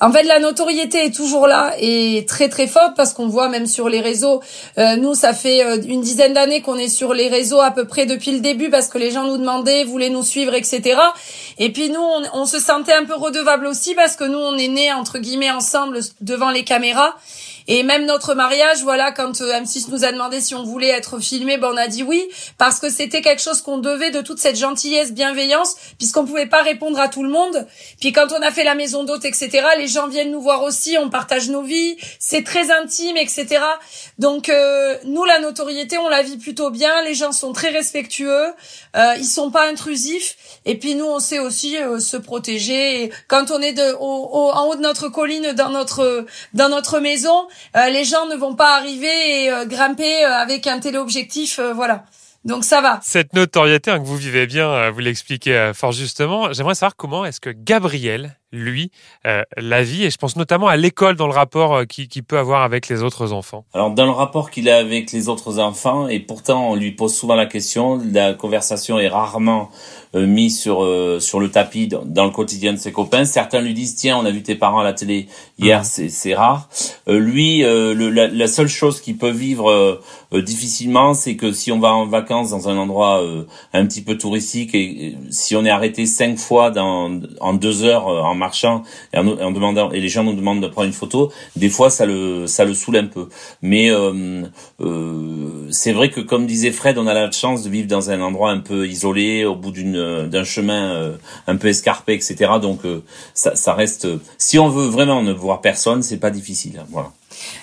En 0.00 0.10
fait, 0.10 0.24
la 0.24 0.40
notoriété 0.40 1.04
est 1.04 1.14
toujours 1.14 1.46
là 1.46 1.74
et 1.78 2.24
très 2.26 2.48
très 2.48 2.66
forte 2.66 2.96
parce 2.96 3.12
qu'on 3.12 3.28
voit 3.28 3.48
même 3.48 3.66
sur 3.66 3.88
les 3.88 4.00
réseaux. 4.00 4.40
Euh, 4.78 4.96
nous, 4.96 5.14
ça 5.14 5.32
fait 5.32 5.64
euh, 5.64 5.80
une 5.86 6.00
dizaine 6.00 6.32
d'années 6.32 6.60
qu'on 6.60 6.76
est 6.76 6.88
sur 6.88 7.14
les 7.14 7.28
réseaux 7.28 7.60
à 7.60 7.70
peu 7.70 7.84
près 7.86 8.06
depuis 8.06 8.32
le 8.32 8.40
début 8.40 8.70
parce 8.70 8.88
que 8.88 8.98
les 8.98 9.10
gens 9.10 9.24
nous 9.24 9.38
demandaient, 9.38 9.84
voulaient 9.84 10.10
nous 10.10 10.24
suivre, 10.24 10.54
etc. 10.54 10.98
Et 11.58 11.70
puis 11.70 11.90
nous, 11.90 12.00
on, 12.00 12.22
on 12.32 12.46
se 12.46 12.58
sentait 12.58 12.94
un 12.94 13.04
peu 13.04 13.14
redevable 13.14 13.66
aussi 13.66 13.94
parce 13.94 14.16
que 14.16 14.24
nous, 14.24 14.38
on 14.38 14.56
est 14.56 14.68
nés 14.68 14.92
entre 14.92 15.18
guillemets 15.18 15.52
ensemble 15.52 16.00
devant 16.20 16.50
les 16.50 16.64
caméras. 16.64 17.14
Et 17.66 17.82
même 17.82 18.04
notre 18.04 18.34
mariage, 18.34 18.82
voilà, 18.82 19.12
quand 19.12 19.40
euh, 19.40 19.60
M6 19.60 19.90
nous 19.90 20.04
a 20.04 20.12
demandé 20.12 20.40
si 20.40 20.54
on 20.54 20.64
voulait 20.64 20.88
être 20.88 21.18
filmé, 21.18 21.56
ben 21.56 21.70
on 21.72 21.76
a 21.76 21.88
dit 21.88 22.02
oui 22.02 22.22
parce 22.58 22.78
que 22.78 22.90
c'était 22.90 23.22
quelque 23.22 23.40
chose 23.40 23.62
qu'on 23.62 23.78
devait 23.78 24.10
de 24.10 24.20
toute 24.20 24.38
cette 24.38 24.56
gentillesse, 24.56 25.12
bienveillance, 25.12 25.76
puisqu'on 25.98 26.24
pouvait 26.24 26.46
pas 26.46 26.62
répondre 26.62 26.98
à 27.00 27.08
tout 27.08 27.22
le 27.22 27.30
monde. 27.30 27.66
Puis 28.00 28.12
quand 28.12 28.32
on 28.32 28.42
a 28.42 28.50
fait 28.50 28.64
la 28.64 28.74
maison 28.74 29.04
d'hôte, 29.04 29.24
etc., 29.24 29.62
les 29.78 29.88
gens 29.88 30.08
viennent 30.08 30.30
nous 30.30 30.42
voir 30.42 30.62
aussi, 30.62 30.96
on 30.98 31.08
partage 31.08 31.48
nos 31.48 31.62
vies, 31.62 31.96
c'est 32.18 32.44
très 32.44 32.70
intime, 32.70 33.16
etc. 33.16 33.60
Donc 34.18 34.48
euh, 34.48 34.96
nous, 35.04 35.24
la 35.24 35.38
notoriété, 35.38 35.98
on 35.98 36.08
la 36.08 36.22
vit 36.22 36.36
plutôt 36.36 36.70
bien. 36.70 37.02
Les 37.02 37.14
gens 37.14 37.32
sont 37.32 37.52
très 37.52 37.70
respectueux, 37.70 38.52
euh, 38.96 39.14
ils 39.18 39.24
sont 39.24 39.50
pas 39.50 39.68
intrusifs. 39.68 40.36
Et 40.66 40.78
puis 40.78 40.94
nous, 40.94 41.06
on 41.06 41.18
sait 41.18 41.38
aussi 41.38 41.76
euh, 41.76 41.98
se 41.98 42.16
protéger. 42.16 43.04
Et 43.04 43.12
quand 43.28 43.50
on 43.50 43.60
est 43.60 43.72
de, 43.72 43.94
en 43.98 44.66
haut 44.66 44.76
de 44.76 44.80
notre 44.80 45.08
colline, 45.08 45.52
dans 45.52 45.70
notre 45.70 46.26
dans 46.52 46.68
notre 46.68 47.00
maison, 47.00 47.46
euh, 47.76 47.88
les 47.90 48.04
gens 48.04 48.26
ne 48.26 48.36
vont 48.36 48.54
pas 48.54 48.76
arriver 48.76 49.44
et 49.44 49.50
euh, 49.50 49.66
grimper 49.66 50.24
euh, 50.24 50.32
avec 50.32 50.66
un 50.66 50.80
téléobjectif, 50.80 51.60
voilà. 51.74 52.04
Donc 52.44 52.64
ça 52.64 52.82
va. 52.82 53.00
Cette 53.02 53.32
notoriété 53.32 53.90
hein, 53.90 53.98
que 53.98 54.04
vous 54.04 54.18
vivez 54.18 54.46
bien, 54.46 54.90
vous 54.90 55.00
l'expliquez 55.00 55.72
fort 55.74 55.92
justement. 55.92 56.52
J'aimerais 56.52 56.74
savoir 56.74 56.94
comment 56.94 57.24
est-ce 57.24 57.40
que 57.40 57.48
Gabriel, 57.48 58.36
lui, 58.54 58.90
la 59.24 59.82
vie, 59.82 60.04
et 60.04 60.10
je 60.10 60.16
pense 60.16 60.36
notamment 60.36 60.68
à 60.68 60.76
l'école 60.76 61.16
dans 61.16 61.26
le 61.26 61.32
rapport 61.32 61.86
qu'il 61.86 62.08
qui 62.08 62.22
peut 62.22 62.38
avoir 62.38 62.62
avec 62.62 62.88
les 62.88 63.02
autres 63.02 63.32
enfants. 63.32 63.64
Alors 63.74 63.90
dans 63.90 64.04
le 64.04 64.10
rapport 64.10 64.50
qu'il 64.50 64.68
a 64.68 64.76
avec 64.76 65.12
les 65.12 65.28
autres 65.28 65.58
enfants, 65.58 66.08
et 66.08 66.20
pourtant 66.20 66.70
on 66.70 66.74
lui 66.74 66.92
pose 66.92 67.14
souvent 67.14 67.34
la 67.34 67.46
question, 67.46 68.00
la 68.12 68.34
conversation 68.34 68.98
est 68.98 69.08
rarement 69.08 69.70
euh, 70.14 70.26
mis 70.26 70.50
sur 70.50 70.84
euh, 70.84 71.18
sur 71.18 71.40
le 71.40 71.50
tapis 71.50 71.88
dans, 71.88 72.24
le 72.24 72.30
quotidien 72.30 72.72
de 72.72 72.78
ses 72.78 72.92
copains. 72.92 73.24
Certains 73.24 73.60
lui 73.60 73.74
disent 73.74 73.96
tiens 73.96 74.16
on 74.16 74.24
a 74.24 74.30
vu 74.30 74.42
tes 74.42 74.54
parents 74.54 74.78
à 74.78 74.84
la 74.84 74.92
télé 74.92 75.26
hier, 75.58 75.80
mhm. 75.80 75.84
c'est 75.84 76.08
c'est 76.08 76.34
rare. 76.34 76.68
Euh, 77.08 77.18
lui, 77.18 77.62
le, 77.62 78.10
la, 78.10 78.28
la, 78.28 78.46
seule 78.46 78.68
chose 78.68 79.00
qu'il 79.00 79.16
peut 79.16 79.30
vivre 79.30 80.00
difficilement, 80.32 81.14
c'est 81.14 81.36
que 81.36 81.52
si 81.52 81.72
on 81.72 81.80
va 81.80 81.92
en 81.94 82.06
vacances 82.06 82.50
dans 82.50 82.68
un 82.68 82.76
endroit 82.76 83.22
un 83.72 83.86
petit 83.86 84.02
peu 84.02 84.16
touristique 84.16 84.74
et, 84.74 85.16
si 85.30 85.56
on 85.56 85.64
est 85.64 85.70
arrêté 85.70 86.06
cinq 86.06 86.38
fois 86.38 86.70
dans 86.70 87.20
en 87.40 87.54
deux 87.54 87.84
heures 87.84 88.06
en 88.06 88.34
marchant 88.44 88.82
et 89.12 89.18
en, 89.18 89.26
en, 89.26 89.90
et 89.92 90.00
les 90.00 90.08
gens 90.08 90.24
nous 90.24 90.34
demandent 90.34 90.62
de 90.62 90.68
prendre 90.68 90.86
une 90.86 90.92
photo, 91.02 91.32
des 91.56 91.70
fois 91.70 91.90
ça 91.90 92.04
le 92.06 92.46
ça 92.46 92.64
le 92.64 92.74
saoule 92.74 92.96
un 92.96 93.06
peu. 93.06 93.28
Mais 93.62 93.90
c'est 95.70 95.92
vrai 95.92 96.10
que 96.10 96.20
comme 96.20 96.46
disait 96.46 96.72
Fred, 96.72 96.98
on 96.98 97.06
a 97.06 97.14
la 97.14 97.30
chance 97.30 97.62
de 97.62 97.70
vivre 97.70 97.88
dans 97.88 98.10
un 98.10 98.20
endroit 98.20 98.50
un 98.50 98.60
peu 98.60 98.86
isolé 98.86 99.44
au 99.44 99.54
bout 99.54 99.70
d'une 99.70 99.96
euh, 99.96 100.26
d'un 100.28 100.44
chemin 100.44 100.92
euh, 100.94 101.16
un 101.46 101.56
peu 101.56 101.68
escarpé, 101.68 102.14
etc. 102.14 102.52
Donc 102.60 102.84
euh, 102.84 103.02
ça, 103.34 103.54
ça 103.56 103.74
reste. 103.74 104.06
Si 104.38 104.58
on 104.58 104.68
veut 104.68 104.86
vraiment 104.86 105.22
ne 105.22 105.32
voir 105.32 105.60
personne, 105.60 106.02
c'est 106.02 106.18
pas 106.18 106.30
difficile. 106.30 106.82
Voilà. 106.90 107.10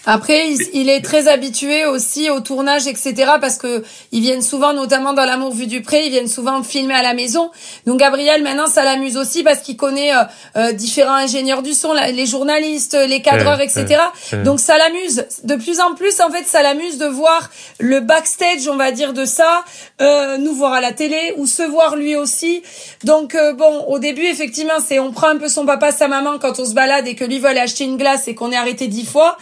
Après, 0.06 0.50
il, 0.74 0.90
est 0.90 1.02
très 1.02 1.28
habitué 1.28 1.86
aussi 1.86 2.30
au 2.32 2.40
tournage, 2.40 2.88
etc. 2.88 3.34
Parce 3.40 3.58
que 3.58 3.84
ils 4.12 4.22
viennent 4.22 4.42
souvent, 4.42 4.74
notamment 4.74 5.14
dans 5.14 5.26
L'amour 5.26 5.54
vu 5.54 5.68
du 5.68 5.82
pré, 5.82 6.06
ils 6.06 6.10
viennent 6.10 6.28
souvent 6.28 6.64
filmer 6.64 6.96
à 6.96 7.04
la 7.04 7.14
maison. 7.14 7.52
Donc 7.86 8.00
Gabriel, 8.00 8.42
maintenant, 8.42 8.66
ça 8.66 8.84
l'amuse 8.84 9.16
aussi 9.16 9.44
parce 9.44 9.60
qu'il 9.60 9.78
connaît 9.78 10.14
euh, 10.14 10.24
euh, 10.56 10.72
différents 10.72 11.16
ingénieurs 11.16 11.62
du 11.62 11.74
son, 11.74 11.94
les 11.94 12.26
journalistes, 12.26 12.98
les 13.08 13.22
cadreurs, 13.22 13.62
etc. 13.62 13.98
Donc 14.44 14.60
ça 14.60 14.78
l'amuse. 14.78 15.26
De 15.44 15.56
plus 15.56 15.80
en 15.80 15.94
plus, 15.94 16.20
en 16.20 16.32
fait, 16.32 16.46
ça 16.46 16.64
l'amuse 16.64 16.98
de 16.98 17.06
voir 17.06 17.52
le 17.80 18.00
backstage, 18.00 18.68
on 18.68 18.78
va 18.78 18.92
dire, 18.92 19.14
de 19.14 19.26
ça, 19.26 19.64
euh, 20.02 20.38
nous 20.38 20.54
voir 20.54 20.74
à 20.74 20.82
la 20.82 20.94
télé 20.94 21.36
ou 21.38 21.46
se 21.46 21.62
voir 21.62 21.96
lui 21.96 22.16
aussi. 22.16 22.64
Donc 23.04 23.38
bon, 23.56 23.86
au 23.88 24.00
début, 24.00 24.26
effectivement, 24.26 24.80
c'est 24.84 24.98
on 24.98 25.12
prend 25.12 25.28
un 25.28 25.38
peu 25.38 25.48
son 25.48 25.66
papa, 25.66 25.92
sa 25.92 26.08
maman 26.08 26.40
quand 26.40 26.60
on 26.60 26.66
se 26.66 26.74
balade 26.74 27.08
et 27.08 27.14
que 27.14 27.24
lui 27.24 27.38
veut 27.38 27.50
aller 27.50 27.60
acheter 27.60 27.84
une 27.84 27.98
glace 27.98 28.28
et 28.28 28.34
qu'on 28.34 28.52
est 28.52 28.58
arrêté 28.58 28.88
dix 28.88 29.06
fois. 29.06 29.38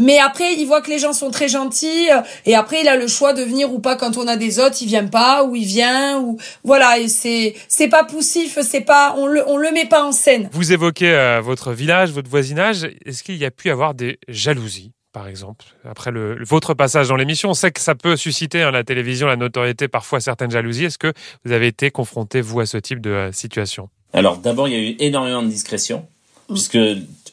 Mais 0.00 0.18
après, 0.18 0.54
il 0.54 0.64
voit 0.66 0.80
que 0.80 0.88
les 0.88 0.98
gens 0.98 1.12
sont 1.12 1.30
très 1.30 1.48
gentils 1.48 2.10
euh, 2.10 2.22
et 2.46 2.54
après, 2.54 2.80
il 2.80 2.88
a 2.88 2.96
le 2.96 3.06
choix 3.06 3.34
de 3.34 3.42
venir 3.42 3.72
ou 3.72 3.80
pas 3.80 3.96
quand 3.96 4.16
on 4.16 4.26
a 4.26 4.36
des 4.36 4.58
hôtes. 4.58 4.80
Il 4.80 4.88
vient 4.88 5.06
pas 5.06 5.44
ou 5.44 5.54
il 5.54 5.66
vient 5.66 6.18
ou 6.20 6.38
voilà. 6.64 6.98
Et 6.98 7.08
c'est 7.08 7.54
c'est 7.68 7.88
pas 7.88 8.04
poussif, 8.04 8.58
c'est 8.62 8.80
pas 8.80 9.14
on 9.18 9.26
le 9.26 9.46
on 9.46 9.58
le 9.58 9.70
met 9.72 9.84
pas 9.84 10.02
en 10.02 10.12
scène. 10.12 10.48
Vous 10.52 10.72
évoquez 10.72 11.10
euh, 11.12 11.42
votre 11.42 11.72
village, 11.72 12.12
votre 12.12 12.30
voisinage. 12.30 12.88
Est-ce 13.04 13.22
qu'il 13.22 13.36
y 13.36 13.44
a 13.44 13.50
pu 13.50 13.70
avoir 13.70 13.94
des 13.94 14.18
jalousies 14.26 14.92
par 15.12 15.26
exemple, 15.26 15.64
après 15.84 16.12
le, 16.12 16.38
votre 16.44 16.72
passage 16.72 17.08
dans 17.08 17.16
l'émission? 17.16 17.50
On 17.50 17.54
sait 17.54 17.72
que 17.72 17.80
ça 17.80 17.96
peut 17.96 18.16
susciter 18.16 18.62
à 18.62 18.68
hein, 18.68 18.70
la 18.70 18.84
télévision, 18.84 19.26
la 19.26 19.34
notoriété, 19.34 19.88
parfois 19.88 20.20
certaines 20.20 20.52
jalousies. 20.52 20.84
Est-ce 20.84 20.98
que 20.98 21.12
vous 21.44 21.50
avez 21.50 21.66
été 21.66 21.90
confronté, 21.90 22.40
vous, 22.40 22.60
à 22.60 22.66
ce 22.66 22.78
type 22.78 23.00
de 23.00 23.10
euh, 23.10 23.32
situation? 23.32 23.88
Alors, 24.12 24.38
d'abord, 24.38 24.68
il 24.68 24.74
y 24.74 24.76
a 24.76 24.90
eu 24.90 24.96
énormément 25.00 25.42
de 25.42 25.48
discrétion 25.48 26.06
puisque 26.48 26.78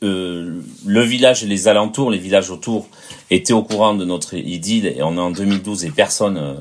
euh, 0.04 0.62
le 0.86 1.02
village 1.02 1.44
et 1.44 1.48
les 1.48 1.68
alentours, 1.68 2.12
les 2.12 2.18
villages 2.18 2.50
autour, 2.50 2.88
étaient 3.30 3.54
au 3.54 3.64
courant 3.64 3.96
de 3.96 4.06
notre 4.06 4.36
idylle 4.36 4.86
et 4.86 5.02
on 5.02 5.16
est 5.18 5.20
en 5.20 5.32
2012 5.32 5.86
et 5.86 5.92
personne 5.92 6.38
euh, 6.38 6.54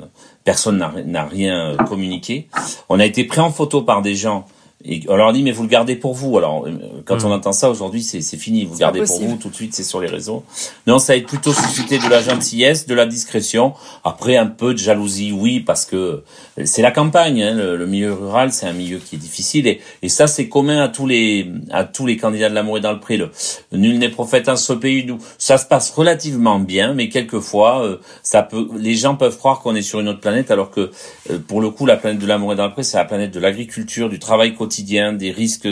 personne 0.47 0.79
n'a 0.79 1.25
rien 1.25 1.73
euh, 1.73 1.77
communiqué. 1.77 2.49
On 2.89 3.01
a 3.01 3.05
été 3.05 3.25
pris 3.25 3.41
en 3.41 3.51
photo 3.51 3.83
par 3.83 4.01
des 4.01 4.15
gens 4.15 4.47
et 4.85 5.03
on 5.09 5.17
leur 5.17 5.33
dit 5.33 5.43
mais 5.43 5.53
vous 5.53 5.63
le 5.63 5.69
gardez 5.69 5.97
pour 5.97 6.15
vous. 6.15 6.37
Alors 6.37 6.67
euh, 6.67 7.03
quand 7.05 7.25
on 7.25 7.31
hmm. 7.31 7.33
entend 7.33 7.53
ça 7.53 7.71
aujourd'hui, 7.71 8.03
c'est 8.03 8.21
fini. 8.37 8.65
Vous 8.65 8.75
le 8.75 8.79
gardez 8.79 9.03
pour 9.03 9.21
vous 9.21 9.37
tout 9.37 9.49
de 9.49 9.55
suite, 9.55 9.75
c'est 9.75 9.83
sur 9.83 10.01
les 10.01 10.07
réseaux. 10.07 10.45
Non, 10.87 10.99
ça 10.99 11.15
a 11.15 11.21
plutôt 11.21 11.53
suscité 11.53 11.99
de 11.99 12.09
la 12.09 12.21
gentillesse, 12.21 12.87
de 12.87 12.95
la 12.95 13.07
discrétion. 13.07 13.73
Après 14.05 14.37
un 14.37 14.47
peu 14.47 14.75
de 14.75 14.79
jalousie, 14.79 15.33
oui, 15.33 15.61
parce 15.61 15.87
que 15.87 16.23
c'est 16.65 16.83
la 16.83 16.91
campagne. 16.91 17.43
Hein, 17.43 17.55
le, 17.55 17.87
milieu 17.87 18.13
rural, 18.13 18.53
c'est 18.53 18.67
un 18.67 18.73
milieu 18.73 18.99
qui 18.99 19.17
est 19.17 19.19
difficile 19.19 19.67
et, 19.67 19.81
et 20.03 20.09
ça 20.09 20.27
c'est 20.27 20.49
commun 20.49 20.83
à 20.83 20.89
tous 20.89 21.07
les 21.07 21.51
à 21.71 21.85
tous 21.85 22.05
les 22.05 22.17
candidats 22.17 22.51
de 22.51 22.55
l'amour 22.55 22.79
et 22.79 22.81
dans 22.81 22.93
le 22.93 23.01
pré. 23.01 23.17
Le, 23.17 23.31
nul 23.73 23.99
n'est 23.99 24.11
prophète 24.11 24.49
en 24.49 24.57
ce 24.57 24.75
pays. 24.75 25.07
Nous, 25.07 25.19
ça 25.39 25.57
se 25.57 25.67
passe 25.67 25.91
relativement 25.91 26.59
bien, 26.59 26.93
mais 26.93 27.09
quelquefois 27.09 27.83
euh, 27.83 27.97
ça 28.23 28.43
peut. 28.43 28.69
Les 28.77 28.95
gens 28.95 29.17
peuvent 29.17 29.39
croire 29.39 29.61
qu'on 29.61 29.75
est 29.75 29.83
sur 29.83 30.01
une 30.01 30.09
autre 30.09 30.21
planète, 30.21 30.51
alors 30.51 30.71
que 30.71 30.91
euh, 31.31 31.39
pour 31.39 31.61
le 31.63 31.71
coup, 31.71 31.87
la 31.87 31.97
planète 31.97 32.21
de 32.21 32.27
l'amour 32.27 32.53
et 32.53 32.57
dans 32.57 32.67
le 32.67 32.73
pré, 32.73 32.83
c'est 32.83 32.99
la 32.99 33.05
planète 33.05 33.33
de 33.33 33.41
l'agriculture, 33.41 34.09
du 34.11 34.19
travail 34.19 34.55
quotidien 34.55 34.66
des 34.67 35.31
risques 35.31 35.69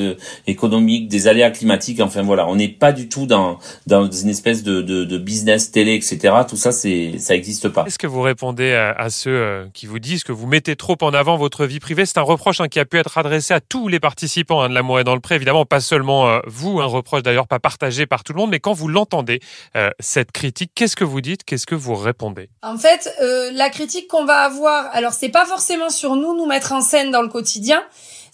économiques, 0.47 1.09
des 1.09 1.29
aléas 1.29 1.51
climatiques. 1.51 2.01
Enfin 2.01 2.23
voilà, 2.23 2.47
on 2.49 2.57
n'est 2.57 2.69
pas 2.69 2.93
du 2.93 3.09
tout 3.09 3.27
dans 3.27 3.59
dans 3.87 4.11
une 4.11 4.29
espèce 4.29 4.63
de, 4.63 4.83
de, 4.83 5.05
de 5.05 5.19
business 5.19 5.71
télé, 5.71 5.95
etc. 5.95 6.35
Tout 6.49 6.57
ça, 6.57 6.73
c'est 6.73 7.19
ça 7.19 7.35
n'existe 7.35 7.69
pas. 7.69 7.85
Est-ce 7.87 7.99
que 7.99 8.07
vous 8.07 8.23
répondez 8.23 8.73
à, 8.73 9.11
ceux 9.11 9.31
euh, 9.31 9.67
qui 9.73 9.87
vous 9.87 9.99
disent 9.99 10.25
que 10.25 10.33
vous 10.33 10.47
mettez 10.47 10.77
trop 10.77 10.97
en 11.03 11.13
avant 11.15 11.37
votre 11.37 11.67
vie 11.67 11.81
privée? 11.81 12.07
C'est 12.07 12.19
un 12.19 12.23
reproche 12.23 12.61
hein, 12.61 12.69
qui 12.69 12.81
a 12.81 12.85
pu 12.85 12.99
être 12.99 13.19
adressé 13.19 13.55
à 13.55 13.61
tous 13.61 13.89
les 13.89 14.01
participants 14.01 14.63
hein, 14.63 14.69
de 14.69 14.75
l'amour 14.75 15.01
et 15.01 15.05
dans 15.05 15.15
le 15.15 15.21
pré. 15.21 15.37
Évidemment, 15.37 15.65
pas 15.65 15.81
seulement 15.81 16.29
euh, 16.29 16.41
vous. 16.47 16.81
Un 16.81 16.87
reproche 16.87 17.23
d'ailleurs 17.23 17.47
pas 17.47 17.59
partagé 17.59 18.07
par 18.07 18.25
tout 18.25 18.33
le 18.33 18.39
monde. 18.39 18.51
Mais 18.51 18.61
quand 18.61 18.73
vous 18.73 18.89
l'entendez 18.89 19.41
euh, 19.77 19.91
cette 20.01 20.33
critique, 20.33 20.73
qu'est-ce 20.75 20.97
que 20.97 21.05
vous 21.05 21.21
dites? 21.21 21.45
Qu'est-ce 21.45 21.67
que 21.67 21.75
vous 21.75 21.95
répondez? 21.95 22.49
En 22.63 22.77
fait, 22.79 23.11
la 23.55 23.71
critique 23.71 24.09
qu'on 24.09 24.25
va 24.25 24.39
avoir, 24.39 24.89
alors 24.93 25.13
c'est 25.13 25.29
pas 25.29 25.45
forcément 25.47 25.91
sur 25.91 26.17
nous 26.17 26.37
nous 26.37 26.47
mettre 26.47 26.73
en 26.73 26.81
scène 26.81 27.11
dans 27.11 27.23
le 27.23 27.29
quotidien 27.29 27.83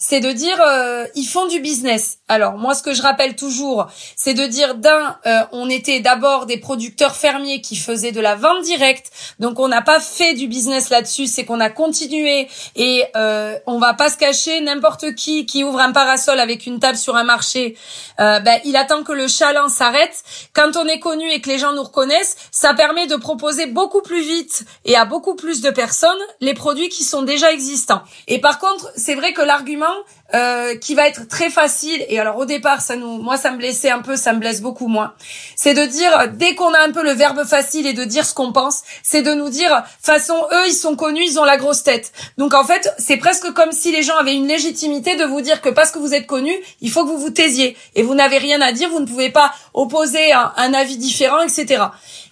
c'est 0.03 0.19
de 0.19 0.31
dire 0.31 0.59
euh, 0.65 1.05
ils 1.13 1.27
font 1.27 1.45
du 1.45 1.59
business. 1.59 2.17
Alors 2.27 2.53
moi 2.57 2.73
ce 2.73 2.81
que 2.81 2.91
je 2.91 3.03
rappelle 3.03 3.35
toujours, 3.35 3.85
c'est 4.15 4.33
de 4.33 4.47
dire 4.47 4.73
d'un 4.73 5.15
euh, 5.27 5.41
on 5.51 5.69
était 5.69 5.99
d'abord 5.99 6.47
des 6.47 6.57
producteurs 6.57 7.15
fermiers 7.15 7.61
qui 7.61 7.75
faisaient 7.75 8.11
de 8.11 8.19
la 8.19 8.35
vente 8.35 8.63
directe. 8.63 9.11
Donc 9.39 9.59
on 9.59 9.67
n'a 9.67 9.83
pas 9.83 9.99
fait 9.99 10.33
du 10.33 10.47
business 10.47 10.89
là-dessus, 10.89 11.27
c'est 11.27 11.45
qu'on 11.45 11.59
a 11.59 11.69
continué 11.69 12.47
et 12.75 13.05
euh, 13.15 13.59
on 13.67 13.77
va 13.77 13.93
pas 13.93 14.09
se 14.09 14.17
cacher 14.17 14.59
n'importe 14.61 15.13
qui 15.13 15.45
qui 15.45 15.63
ouvre 15.63 15.79
un 15.79 15.91
parasol 15.91 16.39
avec 16.39 16.65
une 16.65 16.79
table 16.79 16.97
sur 16.97 17.15
un 17.15 17.23
marché, 17.23 17.77
euh, 18.19 18.39
ben, 18.39 18.59
il 18.65 18.75
attend 18.77 19.03
que 19.03 19.11
le 19.11 19.27
chaland 19.27 19.69
s'arrête. 19.69 20.23
Quand 20.53 20.77
on 20.77 20.87
est 20.87 20.99
connu 20.99 21.29
et 21.29 21.41
que 21.41 21.49
les 21.49 21.59
gens 21.59 21.73
nous 21.73 21.83
reconnaissent, 21.83 22.37
ça 22.49 22.73
permet 22.73 23.05
de 23.05 23.17
proposer 23.17 23.67
beaucoup 23.67 24.01
plus 24.01 24.21
vite 24.21 24.65
et 24.83 24.95
à 24.95 25.05
beaucoup 25.05 25.35
plus 25.35 25.61
de 25.61 25.69
personnes 25.69 26.09
les 26.39 26.55
produits 26.55 26.89
qui 26.89 27.03
sont 27.03 27.21
déjà 27.21 27.51
existants. 27.51 28.01
Et 28.27 28.41
par 28.41 28.57
contre, 28.57 28.91
c'est 28.95 29.13
vrai 29.13 29.33
que 29.33 29.43
l'argument 29.43 29.90
now 29.91 30.05
euh, 30.33 30.75
qui 30.75 30.95
va 30.95 31.07
être 31.07 31.27
très 31.27 31.49
facile. 31.49 32.05
Et 32.07 32.19
alors 32.19 32.37
au 32.37 32.45
départ, 32.45 32.81
ça 32.81 32.95
nous, 32.95 33.21
moi, 33.21 33.37
ça 33.37 33.51
me 33.51 33.57
blessait 33.57 33.89
un 33.89 33.99
peu, 33.99 34.15
ça 34.15 34.33
me 34.33 34.39
blesse 34.39 34.61
beaucoup 34.61 34.87
moins. 34.87 35.13
C'est 35.55 35.73
de 35.73 35.85
dire 35.85 36.29
dès 36.33 36.55
qu'on 36.55 36.73
a 36.73 36.79
un 36.79 36.91
peu 36.91 37.03
le 37.03 37.11
verbe 37.11 37.43
facile 37.45 37.85
et 37.85 37.93
de 37.93 38.03
dire 38.03 38.25
ce 38.25 38.33
qu'on 38.33 38.53
pense, 38.53 38.81
c'est 39.03 39.21
de 39.21 39.33
nous 39.33 39.49
dire 39.49 39.83
façon 40.01 40.35
eux, 40.53 40.67
ils 40.67 40.73
sont 40.73 40.95
connus, 40.95 41.25
ils 41.25 41.39
ont 41.39 41.43
la 41.43 41.57
grosse 41.57 41.83
tête. 41.83 42.11
Donc 42.37 42.53
en 42.53 42.63
fait, 42.63 42.93
c'est 42.97 43.17
presque 43.17 43.51
comme 43.51 43.71
si 43.71 43.91
les 43.91 44.03
gens 44.03 44.15
avaient 44.15 44.35
une 44.35 44.47
légitimité 44.47 45.15
de 45.15 45.25
vous 45.25 45.41
dire 45.41 45.61
que 45.61 45.69
parce 45.69 45.91
que 45.91 45.99
vous 45.99 46.13
êtes 46.13 46.27
connu, 46.27 46.53
il 46.79 46.91
faut 46.91 47.03
que 47.03 47.09
vous 47.09 47.19
vous 47.19 47.29
taisiez 47.29 47.75
et 47.95 48.03
vous 48.03 48.15
n'avez 48.15 48.37
rien 48.37 48.61
à 48.61 48.71
dire, 48.71 48.89
vous 48.89 49.01
ne 49.01 49.05
pouvez 49.05 49.31
pas 49.31 49.53
opposer 49.73 50.31
un, 50.31 50.53
un 50.55 50.73
avis 50.73 50.97
différent, 50.97 51.41
etc. 51.41 51.83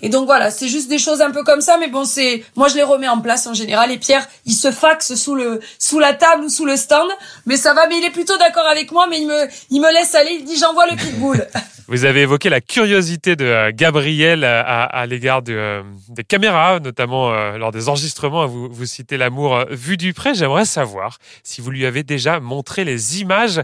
Et 0.02 0.10
donc 0.10 0.26
voilà, 0.26 0.52
c'est 0.52 0.70
juste 0.70 0.88
des 0.88 1.00
choses 1.00 1.22
un 1.22 1.32
peu 1.32 1.44
comme 1.44 1.62
ça, 1.62 1.78
mais 1.78 1.88
bon, 1.88 2.06
c'est 2.06 2.46
moi 2.56 2.70
je 2.70 2.76
les 2.76 2.84
remets 2.84 3.10
en 3.10 3.20
place 3.20 3.46
en 3.48 3.54
général. 3.54 3.92
Et 3.92 3.98
Pierre, 3.98 4.26
il 4.46 4.54
se 4.54 4.72
faxe 4.72 5.16
sous 5.16 5.36
le 5.36 5.60
sous 5.78 6.00
la 6.00 6.14
table 6.14 6.46
ou 6.46 6.50
sous 6.50 6.66
le 6.66 6.78
stand, 6.78 7.10
mais 7.46 7.58
ça 7.58 7.74
va 7.74 7.88
mais 7.90 7.98
il 7.98 8.06
est 8.06 8.12
plutôt 8.12 8.38
d'accord 8.38 8.68
avec 8.68 8.92
moi, 8.92 9.08
mais 9.10 9.20
il 9.20 9.28
me, 9.28 9.48
il 9.70 9.82
me 9.82 9.92
laisse 9.92 10.16
aller, 10.16 10.38
il 10.40 10.46
dit 10.46 10.58
j'envoie 10.58 10.86
le 10.88 10.96
pitbull. 10.96 11.48
Vous 11.90 12.06
avez 12.06 12.22
évoqué 12.22 12.50
la 12.50 12.62
curiosité 12.62 13.36
de 13.36 13.46
euh, 13.46 13.72
Gabriel 13.74 14.44
euh, 14.44 14.62
à, 14.64 14.84
à 14.84 15.08
l'égard 15.08 15.42
de, 15.42 15.54
euh, 15.54 15.82
des 16.10 16.24
caméras, 16.24 16.80
notamment 16.80 17.32
lors 17.58 17.72
des 17.72 17.90
enregistrements. 17.90 18.46
Vous, 18.46 18.70
vous 18.70 18.86
citez 18.86 19.18
l'amour 19.18 19.66
vu 19.72 19.98
du 19.98 20.14
près. 20.14 20.36
J'aimerais 20.36 20.66
savoir 20.66 21.18
si 21.42 21.62
vous 21.62 21.72
lui 21.72 21.88
avez 21.88 22.04
déjà 22.04 22.40
montré 22.40 22.86
les 22.86 23.22
images, 23.22 23.62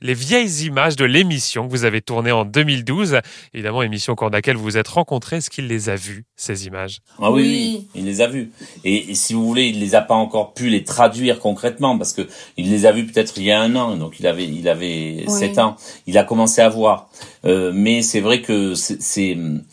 les 0.00 0.14
vieilles 0.14 0.64
images 0.64 0.96
de 0.96 1.04
l'émission 1.04 1.66
que 1.66 1.70
vous 1.70 1.84
avez 1.84 2.00
tournée 2.00 2.32
en 2.32 2.46
2012. 2.46 3.20
Évidemment, 3.52 3.82
émission 3.82 4.14
au 4.14 4.16
cours 4.16 4.30
de 4.30 4.36
laquelle 4.36 4.56
vous 4.56 4.64
vous 4.64 4.78
êtes 4.78 4.88
rencontrés. 4.88 5.36
Est-ce 5.36 5.50
qu'il 5.50 5.66
les 5.66 5.90
a 5.90 5.96
vues, 5.96 6.24
ces 6.34 6.66
images? 6.66 7.00
Ah 7.18 7.30
oui, 7.30 7.42
oui, 7.42 7.88
il 7.94 8.06
les 8.06 8.22
a 8.22 8.26
vues. 8.26 8.52
Et, 8.84 9.10
et, 9.10 9.14
si 9.14 9.34
vous 9.34 9.44
voulez, 9.46 9.66
il 9.66 9.80
les 9.80 9.94
a 9.94 10.00
pas 10.00 10.14
encore 10.14 10.54
pu 10.54 10.70
les 10.70 10.82
traduire 10.82 11.40
concrètement 11.40 11.98
parce 11.98 12.14
que 12.14 12.26
il 12.56 12.70
les 12.70 12.86
a 12.86 12.92
vues 12.92 13.04
peut-être 13.04 13.34
il 13.36 13.44
y 13.44 13.52
a 13.52 13.60
un 13.60 13.65
an. 13.74 13.96
Donc 13.96 14.20
il 14.20 14.26
avait, 14.26 14.44
il 14.44 14.68
avait 14.68 15.24
oui. 15.26 15.30
7 15.30 15.58
ans. 15.58 15.76
Il 16.06 16.16
a 16.18 16.24
commencé 16.24 16.60
à 16.60 16.68
voir. 16.68 17.08
Euh, 17.44 17.72
mais 17.74 18.02
c'est 18.02 18.20
vrai 18.20 18.42
que 18.42 18.74
c'est 18.74 18.98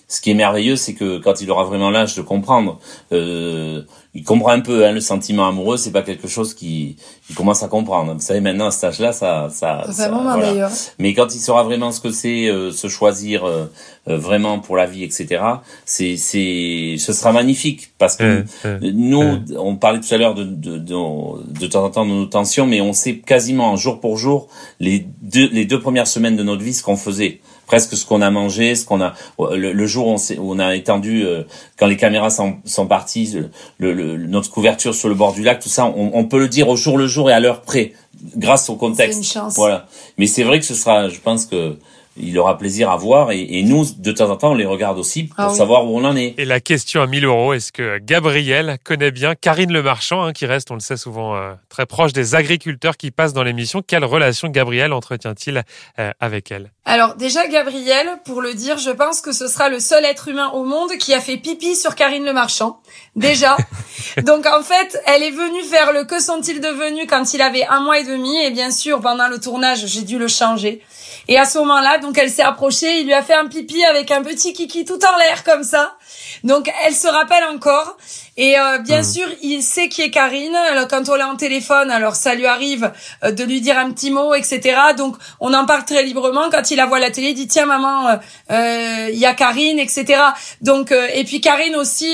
ce 0.08 0.22
qui 0.22 0.32
est 0.32 0.36
merveilleux, 0.36 0.76
c'est 0.76 0.94
que 0.94 1.18
quand 1.18 1.42
il 1.42 1.50
aura 1.50 1.64
vraiment 1.64 1.90
l'âge 1.90 2.16
de 2.16 2.22
comprendre, 2.22 2.80
euh, 3.12 3.82
il 4.14 4.24
comprend 4.24 4.52
un 4.52 4.60
peu 4.60 4.86
hein, 4.86 4.92
le 4.92 5.02
sentiment 5.02 5.48
amoureux. 5.48 5.78
C'est 5.78 5.92
pas 5.92 6.04
quelque 6.04 6.28
chose 6.28 6.54
qui 6.54 6.98
il 7.30 7.36
commence 7.36 7.64
à 7.64 7.68
comprendre. 7.68 8.14
Vous 8.14 8.20
savez 8.20 8.42
maintenant 8.42 8.68
à 8.68 8.72
cet 8.72 8.84
âge-là, 8.84 9.14
ça, 9.14 9.48
ça, 9.50 9.86
ça, 9.90 10.10
moment, 10.10 10.38
voilà. 10.38 10.70
Mais 11.00 11.14
quand 11.14 11.34
il 11.34 11.40
saura 11.40 11.64
vraiment 11.64 11.92
ce 11.92 12.02
que 12.02 12.12
c'est, 12.12 12.48
euh, 12.48 12.72
se 12.72 12.88
choisir 12.90 13.46
euh, 13.46 13.66
euh, 14.10 14.18
vraiment 14.18 14.60
pour 14.60 14.76
la 14.76 14.86
vie, 14.86 15.04
etc. 15.04 15.42
C'est, 15.86 16.18
c'est, 16.18 16.96
ce 17.00 17.14
sera 17.14 17.32
magnifique 17.32 17.94
parce 17.98 18.18
que 18.18 18.44
nous, 18.82 19.40
on 19.58 19.78
parlait 19.78 20.02
tout 20.02 20.14
à 20.14 20.18
l'heure 20.18 20.36
de, 20.36 20.44
de, 20.44 20.78
de, 20.78 21.60
de 21.60 21.68
temps 21.68 21.86
en 21.86 21.90
temps 21.90 22.06
de 22.06 22.12
nos 22.12 22.26
tensions, 22.26 22.68
mais 22.68 22.82
on 22.82 22.94
sait 22.94 23.16
quasiment 23.18 23.73
jour 23.76 24.00
pour 24.00 24.18
jour 24.18 24.48
les 24.80 25.06
deux, 25.22 25.50
les 25.52 25.66
deux 25.66 25.80
premières 25.80 26.08
semaines 26.08 26.36
de 26.36 26.44
notre 26.44 26.64
vie 26.64 26.74
ce 26.74 26.84
qu'on 26.84 26.98
faisait 26.98 27.42
presque 27.66 27.96
ce 27.96 28.06
qu'on 28.06 28.22
a 28.22 28.30
mangé, 28.30 28.76
ce 28.76 28.86
qu'on 28.86 29.02
a 29.02 29.14
le, 29.40 29.72
le 29.74 29.88
jour 29.88 30.08
où 30.08 30.12
on, 30.12 30.42
où 30.42 30.54
on, 30.54 30.60
a 30.60 30.76
étendu 30.76 31.26
euh, 31.26 31.44
quand 31.78 31.88
les 31.88 31.98
caméras 31.98 32.30
sont, 32.30 32.58
sont 32.66 32.88
parties, 32.88 33.36
le, 33.80 33.94
le, 33.94 34.18
notre 34.18 34.52
couverture 34.52 34.94
sur 34.94 35.10
le 35.10 35.16
bord 35.16 35.34
du 35.34 35.44
lac, 35.44 35.60
tout 35.60 35.70
ça, 35.70 35.86
on, 35.86 36.12
on, 36.14 36.26
peut 36.26 36.40
le 36.40 36.48
dire 36.48 36.70
au 36.70 36.76
jour 36.76 36.98
le 36.98 37.08
jour 37.08 37.30
et 37.30 37.34
à 37.34 37.40
l'heure 37.40 37.62
près, 37.62 37.94
grâce 38.36 38.70
au 38.70 38.76
contexte. 38.76 39.18
Une 39.18 39.24
chance. 39.24 39.56
Voilà. 39.56 39.88
Mais 40.18 40.28
c'est 40.28 40.44
vrai 40.44 40.60
que 40.60 40.66
ce 40.66 40.76
sera, 40.76 41.10
je 41.10 41.20
pense 41.20 41.46
que 41.46 41.78
il 42.18 42.38
aura 42.38 42.58
plaisir 42.58 42.92
à 42.92 42.98
voir 42.98 43.32
et, 43.32 43.42
et, 43.42 43.64
nous, 43.64 43.86
de 43.98 44.12
temps 44.12 44.30
en 44.30 44.36
temps, 44.36 44.52
on 44.52 44.56
les 44.56 44.66
regarde 44.66 45.00
aussi 45.00 45.24
pour 45.24 45.36
ah 45.40 45.50
oui. 45.50 45.58
savoir 45.58 45.86
où 45.86 45.98
on 45.98 46.04
en 46.04 46.16
est. 46.16 46.36
Et 46.38 46.46
la 46.46 46.60
question 46.60 47.02
à 47.02 47.08
1000 47.08 47.26
euros, 47.26 47.54
est-ce 47.54 47.72
que 47.72 47.98
Gabriel 48.00 48.78
connaît 48.84 49.12
bien 49.12 49.36
Karine 49.36 49.72
Le 49.72 49.82
Marchand, 49.82 50.24
hein, 50.24 50.34
qui 50.34 50.46
reste, 50.46 50.70
on 50.72 50.76
le 50.76 50.80
sait 50.80 50.98
souvent, 50.98 51.36
euh, 51.36 51.54
très 51.70 51.86
proche 51.86 52.14
des 52.14 52.36
agriculteurs 52.36 52.98
qui 52.98 53.12
passent 53.12 53.34
dans 53.34 53.44
l'émission 53.44 53.82
Quelle 53.86 54.06
relation 54.06 54.50
Gabriel 54.50 54.94
entretient-il 54.94 55.64
euh, 56.00 56.12
avec 56.20 56.52
elle? 56.52 56.72
Alors 56.86 57.16
déjà, 57.16 57.48
Gabriel, 57.48 58.08
pour 58.26 58.42
le 58.42 58.54
dire, 58.54 58.78
je 58.78 58.92
pense 58.92 59.22
que 59.22 59.32
ce 59.32 59.48
sera 59.48 59.70
le 59.70 59.80
seul 59.80 60.04
être 60.06 60.28
humain 60.28 60.50
au 60.50 60.66
monde 60.66 60.92
qui 61.00 61.14
a 61.14 61.22
fait 61.22 61.38
pipi 61.38 61.76
sur 61.76 61.96
Karine 61.96 62.26
Le 62.26 62.34
Marchand. 62.34 62.82
Déjà. 63.16 63.58
Donc 64.24 64.46
en 64.46 64.62
fait, 64.62 65.02
elle 65.08 65.24
est 65.24 65.32
venue 65.32 65.64
faire 65.64 65.94
le 65.94 66.04
Que 66.04 66.22
sont-ils 66.22 66.60
devenus 66.60 67.06
quand 67.10 67.34
il 67.34 67.42
avait 67.42 67.66
un 67.66 67.80
mois 67.80 68.00
et 68.00 68.04
demi. 68.04 68.38
Et 68.44 68.52
bien 68.52 68.70
sûr, 68.70 69.00
pendant 69.00 69.30
le 69.30 69.40
tournage, 69.40 69.86
j'ai 69.88 70.02
dû 70.02 70.20
le 70.20 70.28
changer. 70.28 70.82
Et 71.28 71.38
à 71.38 71.46
ce 71.46 71.58
moment-là, 71.60 72.00
donc 72.04 72.18
elle 72.18 72.30
s'est 72.30 72.44
approchée, 72.44 73.00
il 73.00 73.06
lui 73.06 73.14
a 73.14 73.24
fait 73.24 73.34
un 73.34 73.48
pipi 73.48 73.84
avec 73.86 74.12
un 74.12 74.22
petit 74.22 74.54
kiki 74.54 74.86
tout 74.86 75.00
en 75.04 75.18
l'air 75.18 75.44
comme 75.44 75.64
ça. 75.64 75.96
Donc 76.44 76.72
elle 76.86 76.94
se 76.94 77.08
rappelle 77.08 77.44
encore. 77.46 77.98
Et 78.36 78.60
euh, 78.60 78.80
bien 78.80 79.02
mmh. 79.02 79.06
sûr, 79.06 79.28
il 79.42 79.64
sait 79.64 79.90
qui 79.90 80.02
est 80.02 80.12
Karine. 80.12 80.56
Alors 80.56 80.88
quand 80.88 81.08
on 81.08 81.16
l'a 81.16 81.30
en 81.30 81.36
téléphone, 81.36 81.90
alors 81.90 82.16
ça 82.16 82.36
lui 82.36 82.46
arrive 82.46 82.92
euh, 83.24 83.32
de 83.32 83.44
lui 83.44 83.62
dire 83.62 83.78
un 83.78 83.92
petit 83.92 84.12
mot, 84.12 84.34
etc. 84.34 84.76
Donc 84.98 85.16
on 85.40 85.54
en 85.54 85.66
parle 85.66 85.86
très 85.86 86.04
librement. 86.04 86.50
Quand 86.52 86.70
il 86.72 86.76
la 86.76 86.86
voit 86.86 86.98
à 86.98 87.00
la 87.00 87.12
télé, 87.12 87.30
il 87.30 87.36
dit 87.36 87.48
tiens 87.48 87.66
maman, 87.66 88.20
il 88.50 88.56
euh, 88.56 89.10
y 89.12 89.26
a 89.26 89.34
Karine, 89.34 89.80
etc. 89.80 90.22
Donc 90.62 90.92
et 90.92 91.24
puis 91.24 91.40
Karine 91.40 91.76
aussi, 91.76 92.14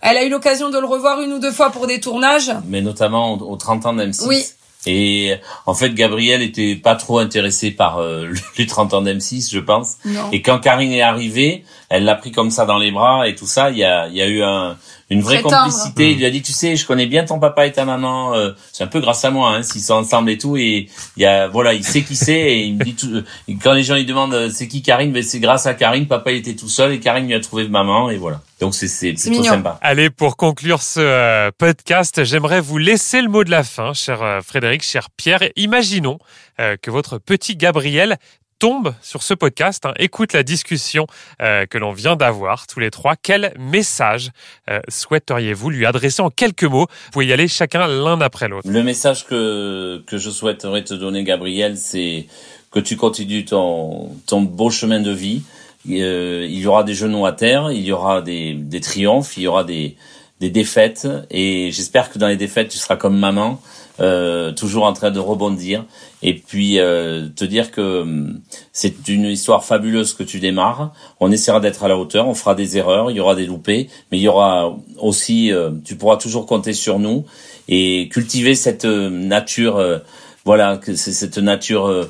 elle 0.00 0.16
a 0.16 0.24
eu 0.24 0.30
l'occasion 0.30 0.70
de 0.70 0.78
le 0.78 0.86
revoir 0.86 1.20
une 1.20 1.32
ou 1.32 1.38
deux 1.38 1.52
fois 1.52 1.70
pour 1.70 1.86
des 1.86 2.00
tournages. 2.00 2.52
Mais 2.66 2.80
notamment 2.80 3.34
aux 3.34 3.56
30 3.56 3.86
ans 3.86 3.94
d'M6. 3.94 4.26
Oui. 4.26 4.44
Et 4.90 5.36
en 5.66 5.74
fait, 5.74 5.90
Gabriel 5.90 6.40
était 6.40 6.74
pas 6.74 6.94
trop 6.96 7.18
intéressé 7.18 7.70
par 7.70 7.98
euh, 7.98 8.32
les 8.58 8.66
30 8.66 8.94
ans 8.94 9.02
d'M6, 9.02 9.52
je 9.52 9.58
pense. 9.58 9.98
Non. 10.06 10.30
Et 10.32 10.40
quand 10.40 10.58
Karine 10.60 10.92
est 10.92 11.02
arrivée, 11.02 11.64
elle 11.90 12.04
l'a 12.04 12.14
pris 12.14 12.32
comme 12.32 12.50
ça 12.50 12.64
dans 12.64 12.78
les 12.78 12.90
bras 12.90 13.28
et 13.28 13.34
tout 13.34 13.46
ça. 13.46 13.70
Il 13.70 13.76
y 13.76 13.84
a, 13.84 14.08
il 14.08 14.14
y 14.14 14.22
a 14.22 14.26
eu 14.26 14.42
un, 14.42 14.78
une 15.10 15.22
vraie 15.22 15.42
complicité. 15.42 15.88
tendre. 15.88 16.10
Il 16.10 16.18
lui 16.18 16.26
a 16.26 16.30
dit, 16.30 16.42
tu 16.42 16.52
sais, 16.52 16.76
je 16.76 16.86
connais 16.86 17.06
bien 17.06 17.24
ton 17.24 17.38
papa 17.38 17.66
et 17.66 17.72
ta 17.72 17.84
maman. 17.84 18.34
Euh, 18.34 18.52
c'est 18.72 18.84
un 18.84 18.88
peu 18.88 19.00
grâce 19.00 19.24
à 19.24 19.30
moi, 19.30 19.54
hein, 19.54 19.62
s'ils 19.62 19.80
sont 19.80 19.94
ensemble 19.94 20.30
et 20.30 20.38
tout. 20.38 20.56
Et 20.56 20.88
il 21.16 21.22
y 21.22 21.26
a, 21.26 21.48
voilà, 21.48 21.74
il 21.74 21.84
sait 21.84 22.02
qui 22.02 22.16
c'est. 22.16 22.32
Et 22.32 22.64
il 22.64 22.76
me 22.76 22.84
dit 22.84 22.94
tout, 22.94 23.22
quand 23.62 23.72
les 23.72 23.82
gens 23.82 23.94
lui 23.94 24.04
demandent 24.04 24.34
euh, 24.34 24.50
c'est 24.50 24.68
qui 24.68 24.82
Karine, 24.82 25.12
ben 25.12 25.22
c'est 25.22 25.40
grâce 25.40 25.66
à 25.66 25.74
Karine. 25.74 26.06
Papa 26.06 26.32
il 26.32 26.38
était 26.38 26.54
tout 26.54 26.68
seul 26.68 26.92
et 26.92 27.00
Karine 27.00 27.26
lui 27.26 27.34
a 27.34 27.40
trouvé 27.40 27.68
maman 27.68 28.10
et 28.10 28.16
voilà. 28.16 28.40
Donc 28.60 28.74
c'est 28.74 28.88
c'est 28.88 29.12
plutôt 29.12 29.44
sympa. 29.44 29.78
Allez, 29.82 30.10
pour 30.10 30.36
conclure 30.36 30.82
ce 30.82 31.00
euh, 31.00 31.50
podcast, 31.56 32.24
j'aimerais 32.24 32.60
vous 32.60 32.78
laisser 32.78 33.22
le 33.22 33.28
mot 33.28 33.44
de 33.44 33.50
la 33.50 33.62
fin, 33.62 33.92
cher 33.94 34.22
euh, 34.22 34.40
Frédéric, 34.40 34.82
cher 34.82 35.10
Pierre. 35.10 35.40
Imaginons 35.54 36.18
euh, 36.60 36.76
que 36.80 36.90
votre 36.90 37.18
petit 37.18 37.56
Gabriel 37.56 38.16
tombe 38.58 38.94
sur 39.02 39.22
ce 39.22 39.34
podcast, 39.34 39.86
hein, 39.86 39.94
écoute 39.98 40.32
la 40.32 40.42
discussion 40.42 41.06
euh, 41.40 41.66
que 41.66 41.78
l'on 41.78 41.92
vient 41.92 42.16
d'avoir 42.16 42.66
tous 42.66 42.80
les 42.80 42.90
trois. 42.90 43.14
Quel 43.16 43.52
message 43.58 44.30
euh, 44.68 44.80
souhaiteriez-vous 44.88 45.70
lui 45.70 45.86
adresser 45.86 46.22
en 46.22 46.30
quelques 46.30 46.64
mots? 46.64 46.86
Vous 46.88 47.10
pouvez 47.12 47.26
y 47.26 47.32
aller 47.32 47.48
chacun 47.48 47.86
l'un 47.86 48.20
après 48.20 48.48
l'autre. 48.48 48.68
Le 48.68 48.82
message 48.82 49.26
que 49.26 50.02
que 50.06 50.18
je 50.18 50.30
souhaiterais 50.30 50.84
te 50.84 50.94
donner, 50.94 51.24
Gabriel, 51.24 51.76
c'est 51.76 52.26
que 52.70 52.80
tu 52.80 52.96
continues 52.96 53.44
ton 53.44 54.10
ton 54.26 54.42
beau 54.42 54.70
chemin 54.70 55.00
de 55.00 55.12
vie. 55.12 55.42
Euh, 55.88 56.46
il 56.48 56.58
y 56.58 56.66
aura 56.66 56.84
des 56.84 56.94
genoux 56.94 57.24
à 57.24 57.32
terre, 57.32 57.70
il 57.70 57.82
y 57.82 57.92
aura 57.92 58.22
des 58.22 58.54
des 58.54 58.80
triomphes, 58.80 59.36
il 59.36 59.44
y 59.44 59.46
aura 59.46 59.64
des 59.64 59.96
des 60.40 60.50
défaites 60.50 61.08
et 61.30 61.70
j'espère 61.72 62.12
que 62.12 62.18
dans 62.18 62.28
les 62.28 62.36
défaites 62.36 62.68
tu 62.68 62.78
seras 62.78 62.96
comme 62.96 63.18
maman, 63.18 63.60
euh, 64.00 64.52
toujours 64.52 64.84
en 64.84 64.92
train 64.92 65.10
de 65.10 65.18
rebondir 65.18 65.84
et 66.22 66.34
puis 66.34 66.78
euh, 66.78 67.28
te 67.34 67.44
dire 67.44 67.70
que 67.70 68.02
hum, 68.02 68.40
c'est 68.72 69.08
une 69.08 69.24
histoire 69.24 69.64
fabuleuse 69.64 70.14
que 70.14 70.22
tu 70.22 70.40
démarres. 70.40 70.92
On 71.20 71.30
essaiera 71.30 71.60
d'être 71.60 71.84
à 71.84 71.88
la 71.88 71.96
hauteur, 71.96 72.28
on 72.28 72.34
fera 72.34 72.54
des 72.54 72.76
erreurs, 72.76 73.10
il 73.10 73.16
y 73.16 73.20
aura 73.20 73.34
des 73.34 73.46
loupés, 73.46 73.88
mais 74.10 74.18
il 74.18 74.22
y 74.22 74.28
aura 74.28 74.76
aussi, 74.98 75.52
euh, 75.52 75.70
tu 75.84 75.96
pourras 75.96 76.16
toujours 76.16 76.46
compter 76.46 76.72
sur 76.72 76.98
nous 76.98 77.24
et 77.68 78.08
cultiver 78.10 78.54
cette 78.54 78.84
euh, 78.84 79.10
nature, 79.10 79.76
euh, 79.76 79.98
voilà, 80.44 80.80
c'est 80.82 81.12
cette 81.12 81.38
nature 81.38 82.08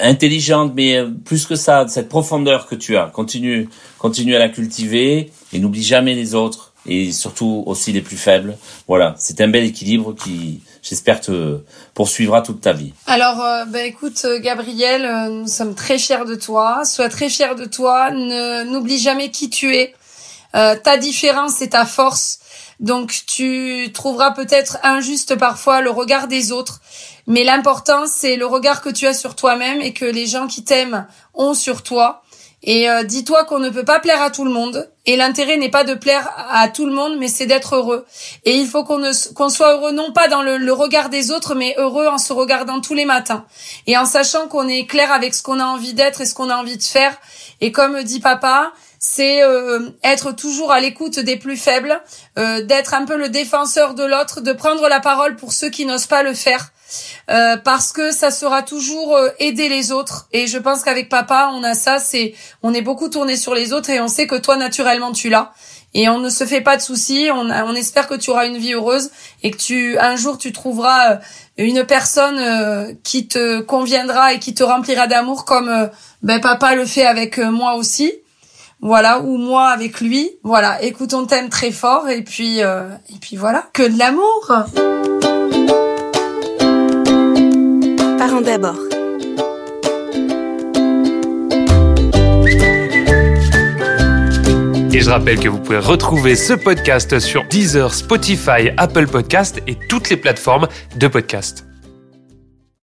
intelligente, 0.00 0.72
mais 0.74 1.04
plus 1.24 1.44
que 1.46 1.54
ça, 1.54 1.86
cette 1.88 2.08
profondeur 2.08 2.66
que 2.66 2.74
tu 2.74 2.96
as. 2.96 3.06
Continue, 3.06 3.68
continue 3.98 4.34
à 4.34 4.38
la 4.38 4.48
cultiver 4.48 5.30
et 5.52 5.58
n'oublie 5.58 5.82
jamais 5.82 6.14
les 6.14 6.34
autres 6.34 6.72
et 6.86 7.12
surtout 7.12 7.62
aussi 7.66 7.92
les 7.92 8.00
plus 8.00 8.16
faibles. 8.16 8.56
Voilà, 8.88 9.14
c'est 9.18 9.40
un 9.42 9.48
bel 9.48 9.64
équilibre 9.64 10.14
qui, 10.14 10.60
j'espère, 10.84 11.20
te 11.20 11.58
poursuivra 11.94 12.42
toute 12.42 12.60
ta 12.60 12.72
vie. 12.72 12.92
Alors, 13.06 13.40
euh, 13.40 13.64
bah, 13.64 13.82
écoute, 13.82 14.22
euh, 14.24 14.38
Gabriel, 14.38 15.04
euh, 15.04 15.28
nous 15.30 15.48
sommes 15.48 15.74
très 15.74 15.98
fiers 15.98 16.24
de 16.26 16.36
toi. 16.36 16.84
Sois 16.84 17.08
très 17.08 17.28
fier 17.28 17.56
de 17.56 17.64
toi. 17.64 18.10
Ne 18.10 18.64
n'oublie 18.64 18.98
jamais 18.98 19.30
qui 19.30 19.50
tu 19.50 19.74
es. 19.74 19.94
Euh, 20.54 20.76
ta 20.76 20.96
différence 20.96 21.60
est 21.62 21.70
ta 21.70 21.86
force. 21.86 22.38
Donc, 22.80 23.22
tu 23.26 23.90
trouveras 23.92 24.32
peut-être 24.32 24.78
injuste 24.82 25.36
parfois 25.36 25.80
le 25.80 25.90
regard 25.90 26.28
des 26.28 26.52
autres. 26.52 26.80
Mais 27.26 27.44
l'important, 27.44 28.06
c'est 28.06 28.36
le 28.36 28.46
regard 28.46 28.82
que 28.82 28.90
tu 28.90 29.06
as 29.06 29.14
sur 29.14 29.34
toi-même 29.34 29.80
et 29.80 29.94
que 29.94 30.04
les 30.04 30.26
gens 30.26 30.46
qui 30.46 30.64
t'aiment 30.64 31.06
ont 31.32 31.54
sur 31.54 31.82
toi. 31.82 32.23
Et 32.66 32.88
euh, 32.88 33.02
dis-toi 33.02 33.44
qu'on 33.44 33.58
ne 33.58 33.68
peut 33.68 33.84
pas 33.84 34.00
plaire 34.00 34.22
à 34.22 34.30
tout 34.30 34.44
le 34.44 34.50
monde. 34.50 34.90
Et 35.04 35.16
l'intérêt 35.16 35.58
n'est 35.58 35.70
pas 35.70 35.84
de 35.84 35.92
plaire 35.92 36.30
à 36.50 36.68
tout 36.68 36.86
le 36.86 36.92
monde, 36.92 37.18
mais 37.18 37.28
c'est 37.28 37.44
d'être 37.44 37.76
heureux. 37.76 38.06
Et 38.46 38.56
il 38.56 38.66
faut 38.66 38.84
qu'on 38.84 39.50
soit 39.50 39.74
heureux 39.74 39.92
non 39.92 40.12
pas 40.12 40.28
dans 40.28 40.42
le, 40.42 40.56
le 40.56 40.72
regard 40.72 41.10
des 41.10 41.30
autres, 41.30 41.54
mais 41.54 41.74
heureux 41.76 42.06
en 42.06 42.16
se 42.16 42.32
regardant 42.32 42.80
tous 42.80 42.94
les 42.94 43.04
matins. 43.04 43.44
Et 43.86 43.98
en 43.98 44.06
sachant 44.06 44.48
qu'on 44.48 44.66
est 44.66 44.86
clair 44.86 45.12
avec 45.12 45.34
ce 45.34 45.42
qu'on 45.42 45.60
a 45.60 45.66
envie 45.66 45.92
d'être 45.92 46.22
et 46.22 46.26
ce 46.26 46.32
qu'on 46.32 46.48
a 46.48 46.56
envie 46.56 46.78
de 46.78 46.82
faire. 46.82 47.14
Et 47.60 47.70
comme 47.70 48.02
dit 48.02 48.20
papa, 48.20 48.72
c'est 48.98 49.42
euh, 49.42 49.90
être 50.02 50.32
toujours 50.32 50.72
à 50.72 50.80
l'écoute 50.80 51.18
des 51.18 51.36
plus 51.36 51.58
faibles, 51.58 52.00
euh, 52.38 52.62
d'être 52.62 52.94
un 52.94 53.04
peu 53.04 53.18
le 53.18 53.28
défenseur 53.28 53.92
de 53.92 54.02
l'autre, 54.02 54.40
de 54.40 54.52
prendre 54.54 54.88
la 54.88 55.00
parole 55.00 55.36
pour 55.36 55.52
ceux 55.52 55.68
qui 55.68 55.84
n'osent 55.84 56.06
pas 56.06 56.22
le 56.22 56.32
faire. 56.32 56.70
Euh, 57.30 57.56
parce 57.56 57.92
que 57.92 58.12
ça 58.12 58.30
sera 58.30 58.62
toujours 58.62 59.16
euh, 59.16 59.30
aider 59.38 59.68
les 59.68 59.92
autres. 59.92 60.28
Et 60.32 60.46
je 60.46 60.58
pense 60.58 60.82
qu'avec 60.82 61.08
papa, 61.08 61.50
on 61.54 61.62
a 61.64 61.74
ça, 61.74 61.98
c'est 61.98 62.34
on 62.62 62.74
est 62.74 62.82
beaucoup 62.82 63.08
tourné 63.08 63.36
sur 63.36 63.54
les 63.54 63.72
autres 63.72 63.90
et 63.90 64.00
on 64.00 64.08
sait 64.08 64.26
que 64.26 64.36
toi 64.36 64.56
naturellement 64.56 65.12
tu 65.12 65.30
l'as. 65.30 65.52
Et 65.94 66.08
on 66.08 66.18
ne 66.18 66.28
se 66.28 66.44
fait 66.44 66.60
pas 66.60 66.76
de 66.76 66.82
soucis. 66.82 67.28
On, 67.32 67.50
on 67.50 67.74
espère 67.74 68.08
que 68.08 68.14
tu 68.14 68.30
auras 68.30 68.46
une 68.46 68.58
vie 68.58 68.74
heureuse 68.74 69.10
et 69.42 69.50
que 69.52 69.56
tu 69.56 69.98
un 69.98 70.16
jour 70.16 70.38
tu 70.38 70.52
trouveras 70.52 71.12
euh, 71.12 71.16
une 71.56 71.84
personne 71.84 72.98
qui 73.04 73.28
te 73.28 73.60
conviendra 73.60 74.32
et 74.32 74.40
qui 74.40 74.54
te 74.54 74.64
remplira 74.64 75.06
d'amour 75.06 75.44
comme 75.44 75.88
ben 76.22 76.40
papa 76.40 76.74
le 76.74 76.84
fait 76.84 77.06
avec 77.06 77.38
moi 77.38 77.74
aussi. 77.74 78.12
Voilà, 78.80 79.20
ou 79.20 79.38
moi 79.38 79.68
avec 79.68 80.00
lui. 80.00 80.32
Voilà, 80.42 80.82
écoute, 80.82 81.14
on 81.14 81.26
t'aime 81.26 81.48
très 81.48 81.70
fort 81.70 82.08
et 82.08 82.22
puis 82.22 82.58
et 82.58 83.18
puis 83.20 83.36
voilà, 83.36 83.64
que 83.72 83.84
de 83.84 83.96
l'amour. 83.96 85.43
Et 94.92 95.00
je 95.00 95.10
rappelle 95.10 95.40
que 95.40 95.48
vous 95.48 95.58
pouvez 95.58 95.78
retrouver 95.78 96.36
ce 96.36 96.52
podcast 96.52 97.18
sur 97.18 97.44
Deezer, 97.48 97.92
Spotify, 97.92 98.70
Apple 98.76 99.08
Podcast 99.08 99.60
et 99.66 99.76
toutes 99.88 100.08
les 100.08 100.16
plateformes 100.16 100.68
de 100.96 101.08
podcast. 101.08 101.66